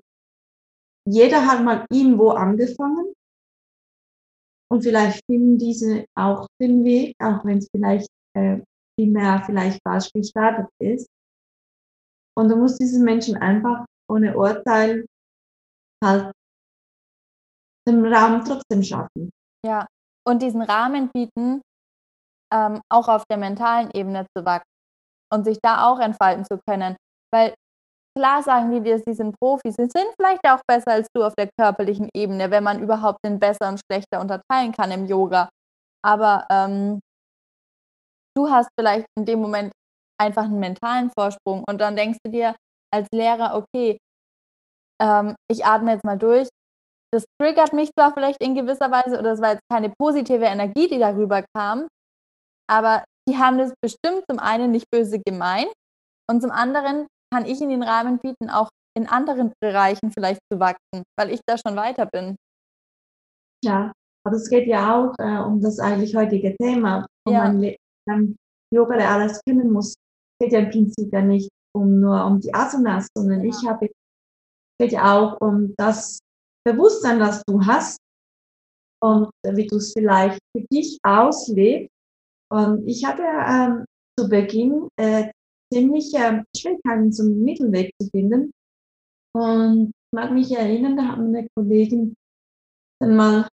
jeder 1.08 1.46
hat 1.46 1.64
mal 1.64 1.86
irgendwo 1.90 2.30
angefangen 2.30 3.12
Und 4.70 4.82
vielleicht 4.82 5.24
finden 5.26 5.58
diese 5.58 6.06
auch 6.16 6.46
den 6.60 6.84
Weg, 6.84 7.14
auch 7.20 7.44
wenn 7.44 7.58
es 7.58 7.68
vielleicht 7.70 8.08
äh, 8.34 8.60
primär 8.98 9.42
vielleicht 9.46 9.80
falsch 9.82 10.10
gestartet 10.12 10.68
ist. 10.80 11.06
Und 12.36 12.48
du 12.48 12.56
musst 12.56 12.80
diesen 12.80 13.04
Menschen 13.04 13.36
einfach 13.36 13.86
ohne 14.10 14.36
Urteil 14.36 15.06
halt 16.04 16.32
den 17.88 18.04
Raum 18.12 18.44
trotzdem 18.44 18.82
schaffen. 18.82 19.30
Ja, 19.64 19.86
und 20.26 20.42
diesen 20.42 20.62
Rahmen 20.62 21.10
bieten, 21.12 21.62
ähm, 22.52 22.80
auch 22.90 23.08
auf 23.08 23.22
der 23.30 23.38
mentalen 23.38 23.90
Ebene 23.92 24.26
zu 24.36 24.44
wachsen 24.44 24.68
und 25.32 25.44
sich 25.44 25.58
da 25.62 25.88
auch 25.88 25.98
entfalten 25.98 26.44
zu 26.44 26.58
können. 26.68 26.96
Weil 27.32 27.54
klar 28.16 28.42
sagen 28.42 28.70
die 28.72 28.80
dir, 28.80 28.98
sie 28.98 29.14
sind 29.14 29.36
Profis, 29.38 29.76
sie 29.76 29.88
sind 29.88 30.08
vielleicht 30.18 30.40
auch 30.46 30.60
besser 30.66 30.92
als 30.92 31.08
du 31.14 31.24
auf 31.24 31.34
der 31.34 31.48
körperlichen 31.58 32.08
Ebene, 32.14 32.50
wenn 32.50 32.64
man 32.64 32.80
überhaupt 32.80 33.18
den 33.24 33.38
besser 33.38 33.68
und 33.68 33.80
schlechter 33.80 34.20
unterteilen 34.20 34.72
kann 34.72 34.90
im 34.90 35.06
Yoga. 35.06 35.48
Aber 36.04 36.46
ähm, 36.50 37.00
du 38.36 38.48
hast 38.48 38.68
vielleicht 38.78 39.06
in 39.18 39.24
dem 39.24 39.40
Moment 39.40 39.72
einfach 40.20 40.44
einen 40.44 40.60
mentalen 40.60 41.10
Vorsprung 41.10 41.64
und 41.68 41.80
dann 41.80 41.96
denkst 41.96 42.18
du 42.24 42.30
dir 42.30 42.54
als 42.92 43.08
Lehrer, 43.12 43.54
okay, 43.56 43.98
ähm, 45.00 45.34
ich 45.50 45.64
atme 45.64 45.92
jetzt 45.92 46.04
mal 46.04 46.18
durch. 46.18 46.48
Das 47.12 47.24
triggert 47.40 47.72
mich 47.72 47.90
zwar 47.98 48.12
vielleicht 48.12 48.42
in 48.42 48.54
gewisser 48.54 48.90
Weise 48.90 49.18
oder 49.18 49.32
es 49.32 49.40
war 49.40 49.52
jetzt 49.52 49.62
keine 49.72 49.92
positive 49.98 50.44
Energie, 50.44 50.88
die 50.88 50.98
darüber 50.98 51.44
kam, 51.56 51.86
aber 52.68 53.04
die 53.28 53.38
haben 53.38 53.58
das 53.58 53.72
bestimmt 53.80 54.24
zum 54.28 54.38
einen 54.38 54.70
nicht 54.72 54.86
böse 54.90 55.20
gemeint 55.24 55.72
und 56.28 56.42
zum 56.42 56.50
anderen 56.50 57.06
kann 57.32 57.46
ich 57.46 57.60
in 57.60 57.70
den 57.70 57.82
Rahmen 57.82 58.18
bieten, 58.18 58.50
auch 58.50 58.68
in 58.96 59.06
anderen 59.06 59.52
Bereichen 59.60 60.10
vielleicht 60.12 60.40
zu 60.52 60.58
wachsen, 60.58 61.04
weil 61.18 61.30
ich 61.30 61.40
da 61.46 61.56
schon 61.56 61.76
weiter 61.76 62.06
bin. 62.06 62.36
Ja, 63.64 63.92
aber 64.26 64.36
es 64.36 64.48
geht 64.48 64.66
ja 64.66 64.94
auch 64.94 65.14
äh, 65.18 65.38
um 65.38 65.60
das 65.60 65.78
eigentlich 65.78 66.14
heutige 66.16 66.56
Thema, 66.56 67.06
wo 67.26 67.32
ja. 67.32 67.44
man 67.44 67.74
dann 68.08 68.36
Yoga, 68.74 68.96
alles 68.96 69.40
können 69.46 69.70
muss. 69.70 69.88
Es 69.90 70.46
geht 70.46 70.52
ja 70.52 70.60
im 70.60 70.70
Prinzip 70.70 71.12
ja 71.12 71.22
nicht 71.22 71.48
um 71.74 72.00
nur 72.00 72.24
um 72.24 72.40
die 72.40 72.52
Asanas, 72.54 73.08
sondern 73.16 73.44
ja. 73.44 73.50
ich 73.50 73.68
habe, 73.68 73.90
geht 74.78 74.92
ja 74.92 75.16
auch 75.16 75.40
um 75.40 75.74
das 75.76 76.18
Bewusstsein, 76.64 77.18
das 77.18 77.42
du 77.46 77.64
hast 77.64 77.98
und 79.02 79.30
wie 79.44 79.66
du 79.66 79.76
es 79.76 79.92
vielleicht 79.92 80.38
für 80.54 80.64
dich 80.72 80.98
auslebst. 81.02 81.90
Und 82.50 82.86
ich 82.86 83.04
hatte 83.04 83.22
ähm, 83.22 83.84
zu 84.18 84.28
Beginn 84.28 84.88
äh, 84.96 85.30
ziemlich 85.72 86.14
äh, 86.14 86.42
Schwierigkeiten, 86.56 87.12
einen 87.18 87.44
Mittelweg 87.44 87.92
zu 88.00 88.08
finden. 88.10 88.52
Und 89.34 89.88
ich 89.88 90.16
mag 90.16 90.32
mich 90.32 90.50
erinnern, 90.52 90.96
da 90.96 91.04
haben 91.04 91.34
eine 91.34 91.46
Kollegin 91.56 92.14
dann 93.00 93.16
mal 93.16 93.48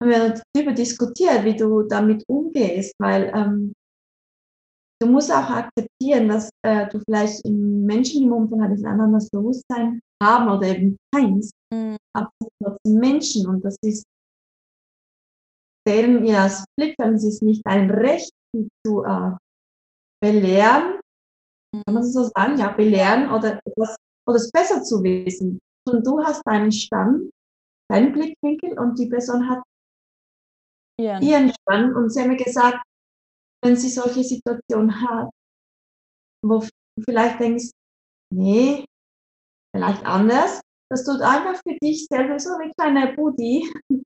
haben 0.00 0.10
wir 0.10 0.42
darüber 0.54 0.72
diskutiert, 0.72 1.44
wie 1.44 1.56
du 1.56 1.82
damit 1.82 2.24
umgehst, 2.28 2.94
weil 2.98 3.32
ähm, 3.34 3.72
du 5.00 5.08
musst 5.08 5.32
auch 5.32 5.50
akzeptieren, 5.50 6.28
dass 6.28 6.50
äh, 6.62 6.88
du 6.88 7.00
vielleicht 7.00 7.44
im 7.44 7.84
Menschen 7.84 8.22
im 8.22 8.32
Umfeld 8.32 8.84
ein 8.84 9.00
anderes 9.00 9.28
Bewusstsein 9.30 10.00
haben 10.22 10.48
oder 10.50 10.68
eben 10.68 10.96
keins, 11.14 11.50
mhm. 11.72 11.96
aber 12.14 12.30
trotzdem 12.62 12.98
Menschen 12.98 13.46
und 13.46 13.64
das 13.64 13.76
ist 13.82 14.04
deren 15.86 16.24
ihr 16.24 16.42
als 16.42 16.64
Blickfeld, 16.76 17.16
es 17.16 17.24
ist 17.24 17.42
nicht 17.42 17.64
ein 17.64 17.90
Recht, 17.90 18.30
die 18.54 18.68
zu 18.86 19.04
äh, 19.04 19.32
belehren, 20.22 21.00
kann 21.72 21.94
man 21.94 22.04
so 22.04 22.24
sagen, 22.24 22.58
ja, 22.58 22.72
belehren 22.72 23.30
oder 23.30 23.60
etwas, 23.64 23.96
oder 24.26 24.36
es 24.36 24.50
besser 24.50 24.82
zu 24.82 25.02
wissen. 25.02 25.58
Und 25.88 26.06
du 26.06 26.22
hast 26.22 26.42
deinen 26.46 26.72
Stand, 26.72 27.30
deinen 27.90 28.12
Blickwinkel 28.12 28.78
und 28.78 28.98
die 28.98 29.06
Person 29.06 29.48
hat 29.48 29.62
ja. 31.00 31.20
ihren 31.20 31.52
Stand. 31.52 31.94
Und 31.94 32.10
sie 32.10 32.20
haben 32.20 32.28
mir 32.28 32.36
gesagt, 32.36 32.82
wenn 33.62 33.76
sie 33.76 33.88
solche 33.88 34.22
Situationen 34.22 35.00
hat, 35.00 35.30
wo 36.44 36.60
du 36.60 36.68
vielleicht 37.04 37.40
denkst, 37.40 37.70
nee, 38.34 38.84
vielleicht 39.74 40.04
anders, 40.04 40.60
dass 40.90 41.04
du 41.04 41.12
einfach 41.12 41.60
für 41.66 41.76
dich 41.82 42.06
selber 42.06 42.38
so 42.38 42.50
wie 42.50 42.72
kleiner 42.78 43.14
Buddy 43.14 43.70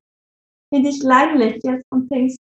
in 0.73 0.83
dich 0.83 0.99
klein 0.99 1.37
lächelst 1.37 1.85
und 1.91 2.11
denkst, 2.11 2.35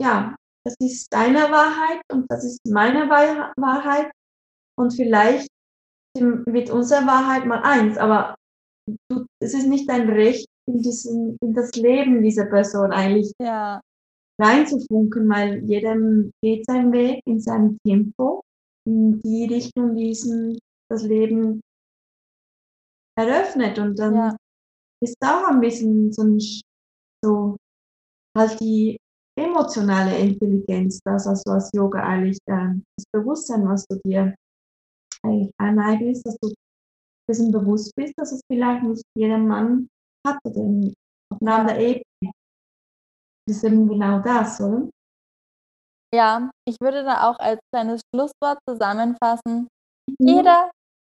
ja, 0.00 0.34
das 0.64 0.74
ist 0.80 1.12
deine 1.12 1.50
Wahrheit 1.50 2.00
und 2.12 2.26
das 2.30 2.44
ist 2.44 2.60
meine 2.66 3.08
Wahrheit 3.08 4.10
und 4.78 4.92
vielleicht 4.92 5.48
wird 6.16 6.70
unsere 6.70 7.06
Wahrheit 7.06 7.44
mal 7.46 7.62
eins, 7.62 7.98
aber 7.98 8.36
du, 9.10 9.26
es 9.42 9.54
ist 9.54 9.66
nicht 9.66 9.88
dein 9.88 10.08
Recht, 10.08 10.46
in, 10.66 10.82
diesen, 10.82 11.36
in 11.40 11.54
das 11.54 11.72
Leben 11.74 12.22
dieser 12.22 12.46
Person 12.46 12.92
eigentlich 12.92 13.32
ja. 13.40 13.80
reinzufunken, 14.40 15.28
weil 15.28 15.62
jedem 15.64 16.30
geht 16.42 16.64
sein 16.66 16.92
Weg 16.92 17.20
in 17.26 17.40
seinem 17.40 17.78
Tempo, 17.86 18.42
in 18.86 19.20
die 19.20 19.46
Richtung, 19.46 19.94
diesen 19.94 20.58
das 20.90 21.02
Leben 21.02 21.60
eröffnet. 23.16 23.78
Und 23.78 23.98
dann 23.98 24.14
ja. 24.14 24.36
ist 25.02 25.16
auch 25.22 25.48
ein 25.48 25.60
bisschen 25.60 26.12
so, 26.12 26.22
ein, 26.22 26.38
so 27.24 27.56
halt 28.36 28.60
die 28.60 28.96
emotionale 29.36 30.16
Intelligenz, 30.16 31.00
das 31.04 31.26
also 31.26 31.50
als 31.50 31.70
Yoga 31.74 32.02
eigentlich 32.02 32.38
äh, 32.46 32.74
das 32.96 33.06
Bewusstsein, 33.12 33.68
was 33.68 33.84
du 33.86 33.98
dir 34.06 34.34
eigentlich 35.22 35.50
aneignest, 35.58 36.26
dass 36.26 36.36
du 36.40 36.52
dessen 37.28 37.50
bewusst 37.50 37.92
bist, 37.96 38.12
dass 38.16 38.32
es 38.32 38.40
vielleicht 38.50 38.84
nicht 38.84 39.02
jeder 39.16 39.38
Mann 39.38 39.88
hat 40.26 40.38
oder 40.44 40.60
auf 41.32 41.40
einer 41.40 41.54
anderen 41.54 41.80
Ebene. 41.80 42.32
Das 43.46 43.56
ist 43.56 43.64
eben 43.64 43.88
genau 43.88 44.20
das, 44.20 44.60
oder? 44.60 44.88
Ja, 46.14 46.50
ich 46.68 46.76
würde 46.80 47.02
da 47.02 47.28
auch 47.28 47.38
als 47.40 47.58
kleines 47.72 48.00
Schlusswort 48.14 48.58
zusammenfassen. 48.68 49.68
Mhm. 50.08 50.28
Jeder 50.28 50.70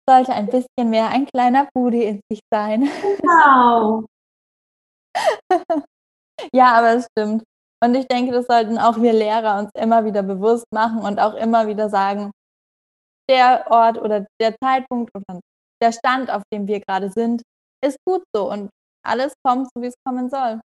sollte 0.07 0.33
ein 0.33 0.47
bisschen 0.47 0.89
mehr 0.89 1.09
ein 1.09 1.25
kleiner 1.25 1.67
Budi 1.73 2.03
in 2.03 2.21
sich 2.31 2.41
sein. 2.51 2.89
Genau. 3.21 4.05
ja, 6.53 6.73
aber 6.73 6.95
es 6.95 7.07
stimmt. 7.11 7.43
Und 7.83 7.95
ich 7.95 8.07
denke, 8.07 8.31
das 8.31 8.47
sollten 8.47 8.77
auch 8.77 8.99
wir 9.01 9.13
Lehrer 9.13 9.59
uns 9.59 9.69
immer 9.75 10.03
wieder 10.05 10.23
bewusst 10.23 10.65
machen 10.73 10.99
und 10.99 11.19
auch 11.19 11.35
immer 11.35 11.67
wieder 11.67 11.89
sagen, 11.89 12.31
der 13.29 13.69
Ort 13.69 13.97
oder 13.97 14.25
der 14.41 14.55
Zeitpunkt 14.57 15.11
oder 15.13 15.39
der 15.81 15.91
Stand, 15.91 16.31
auf 16.31 16.41
dem 16.51 16.65
wir 16.67 16.79
gerade 16.79 17.11
sind, 17.11 17.43
ist 17.83 17.97
gut 18.05 18.23
so 18.33 18.51
und 18.51 18.69
alles 19.05 19.33
kommt 19.45 19.67
so, 19.73 19.81
wie 19.81 19.87
es 19.87 19.95
kommen 20.05 20.29
soll. 20.29 20.59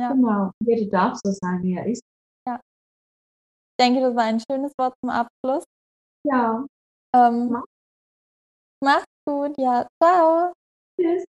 Ja. 0.00 0.12
Genau, 0.12 0.50
jeder 0.60 0.90
darf 0.90 1.18
so 1.22 1.30
sein, 1.30 1.62
wie 1.62 1.74
er 1.74 1.86
ist. 1.86 2.02
Ja. 2.46 2.56
Ich 2.56 3.84
denke, 3.84 4.00
das 4.00 4.14
war 4.14 4.24
ein 4.24 4.40
schönes 4.40 4.72
Wort 4.78 4.94
zum 5.02 5.10
Abschluss. 5.10 5.64
Ja. 6.24 6.66
Ähm, 7.14 7.62
Mach's 8.82 9.04
gut, 9.28 9.56
ja. 9.58 9.86
Ciao. 10.02 10.52
Tschüss. 10.98 11.24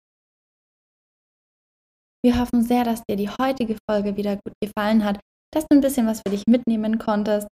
Wir 2.24 2.40
hoffen 2.40 2.62
sehr, 2.62 2.84
dass 2.84 3.02
dir 3.08 3.16
die 3.16 3.28
heutige 3.28 3.76
Folge 3.88 4.16
wieder 4.16 4.36
gut 4.36 4.54
gefallen 4.62 5.04
hat, 5.04 5.20
dass 5.52 5.66
du 5.66 5.76
ein 5.76 5.80
bisschen 5.80 6.06
was 6.06 6.20
für 6.20 6.30
dich 6.30 6.44
mitnehmen 6.48 6.98
konntest. 6.98 7.48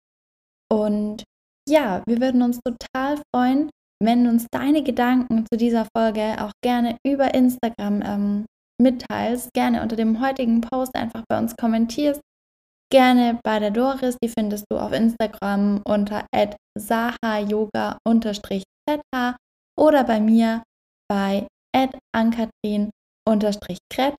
Und 0.72 1.24
ja, 1.68 2.02
wir 2.08 2.22
würden 2.22 2.44
uns 2.44 2.60
total 2.64 3.22
freuen, 3.34 3.70
wenn 4.02 4.24
du 4.24 4.30
uns 4.30 4.46
deine 4.52 4.84
Gedanken 4.84 5.46
zu 5.52 5.58
dieser 5.58 5.86
Folge 5.96 6.38
auch 6.40 6.52
gerne 6.64 6.98
über 7.06 7.34
Instagram 7.34 8.02
ähm, 8.02 8.46
mitteilst, 8.82 9.52
gerne 9.54 9.82
unter 9.82 9.98
dem 9.98 10.22
heutigen 10.22 10.62
Post 10.62 10.96
einfach 10.96 11.24
bei 11.28 11.38
uns 11.38 11.56
kommentierst, 11.58 12.22
gerne 12.92 13.40
bei 13.44 13.60
der 13.60 13.72
Doris, 13.72 14.16
die 14.24 14.30
findest 14.30 14.66
du 14.70 14.78
auf 14.78 14.94
Instagram 14.94 15.82
unter 15.86 16.26
sahayoga-zh 16.78 18.64
oder 19.80 20.04
bei 20.04 20.20
mir 20.20 20.64
bei 21.10 21.48
ankatrin-kret. 22.16 24.16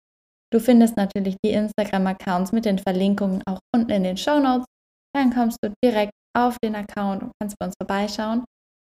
Du 0.52 0.58
findest 0.58 0.96
natürlich 0.96 1.36
die 1.44 1.52
Instagram-Accounts 1.52 2.52
mit 2.52 2.64
den 2.64 2.78
Verlinkungen 2.78 3.42
auch 3.46 3.60
unten 3.74 3.90
in 3.90 4.02
den 4.02 4.16
Show 4.16 4.40
Notes. 4.40 4.66
Dann 5.14 5.32
kommst 5.32 5.58
du 5.62 5.72
direkt 5.84 6.12
auf 6.36 6.56
den 6.62 6.74
Account 6.74 7.22
und 7.22 7.32
kannst 7.40 7.56
bei 7.58 7.66
uns 7.66 7.74
vorbeischauen. 7.80 8.44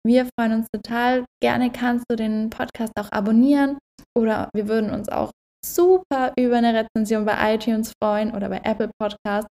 Wir 0.06 0.28
freuen 0.38 0.54
uns 0.54 0.68
total. 0.74 1.24
Gerne 1.42 1.70
kannst 1.70 2.06
du 2.08 2.16
den 2.16 2.50
Podcast 2.50 2.92
auch 2.98 3.10
abonnieren 3.12 3.78
oder 4.16 4.48
wir 4.54 4.68
würden 4.68 4.90
uns 4.90 5.08
auch 5.08 5.30
super 5.64 6.32
über 6.38 6.56
eine 6.56 6.74
Rezension 6.74 7.24
bei 7.24 7.54
iTunes 7.54 7.92
freuen 8.02 8.34
oder 8.34 8.48
bei 8.48 8.60
Apple 8.64 8.90
Podcast. 8.98 9.46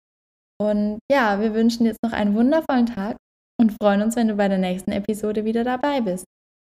Und 0.60 0.98
ja, 1.10 1.40
wir 1.40 1.54
wünschen 1.54 1.84
dir 1.84 1.90
jetzt 1.90 2.02
noch 2.02 2.12
einen 2.12 2.34
wundervollen 2.34 2.86
Tag 2.86 3.16
und 3.60 3.76
freuen 3.80 4.02
uns, 4.02 4.16
wenn 4.16 4.28
du 4.28 4.34
bei 4.34 4.48
der 4.48 4.58
nächsten 4.58 4.92
Episode 4.92 5.44
wieder 5.44 5.64
dabei 5.64 6.00
bist. 6.00 6.24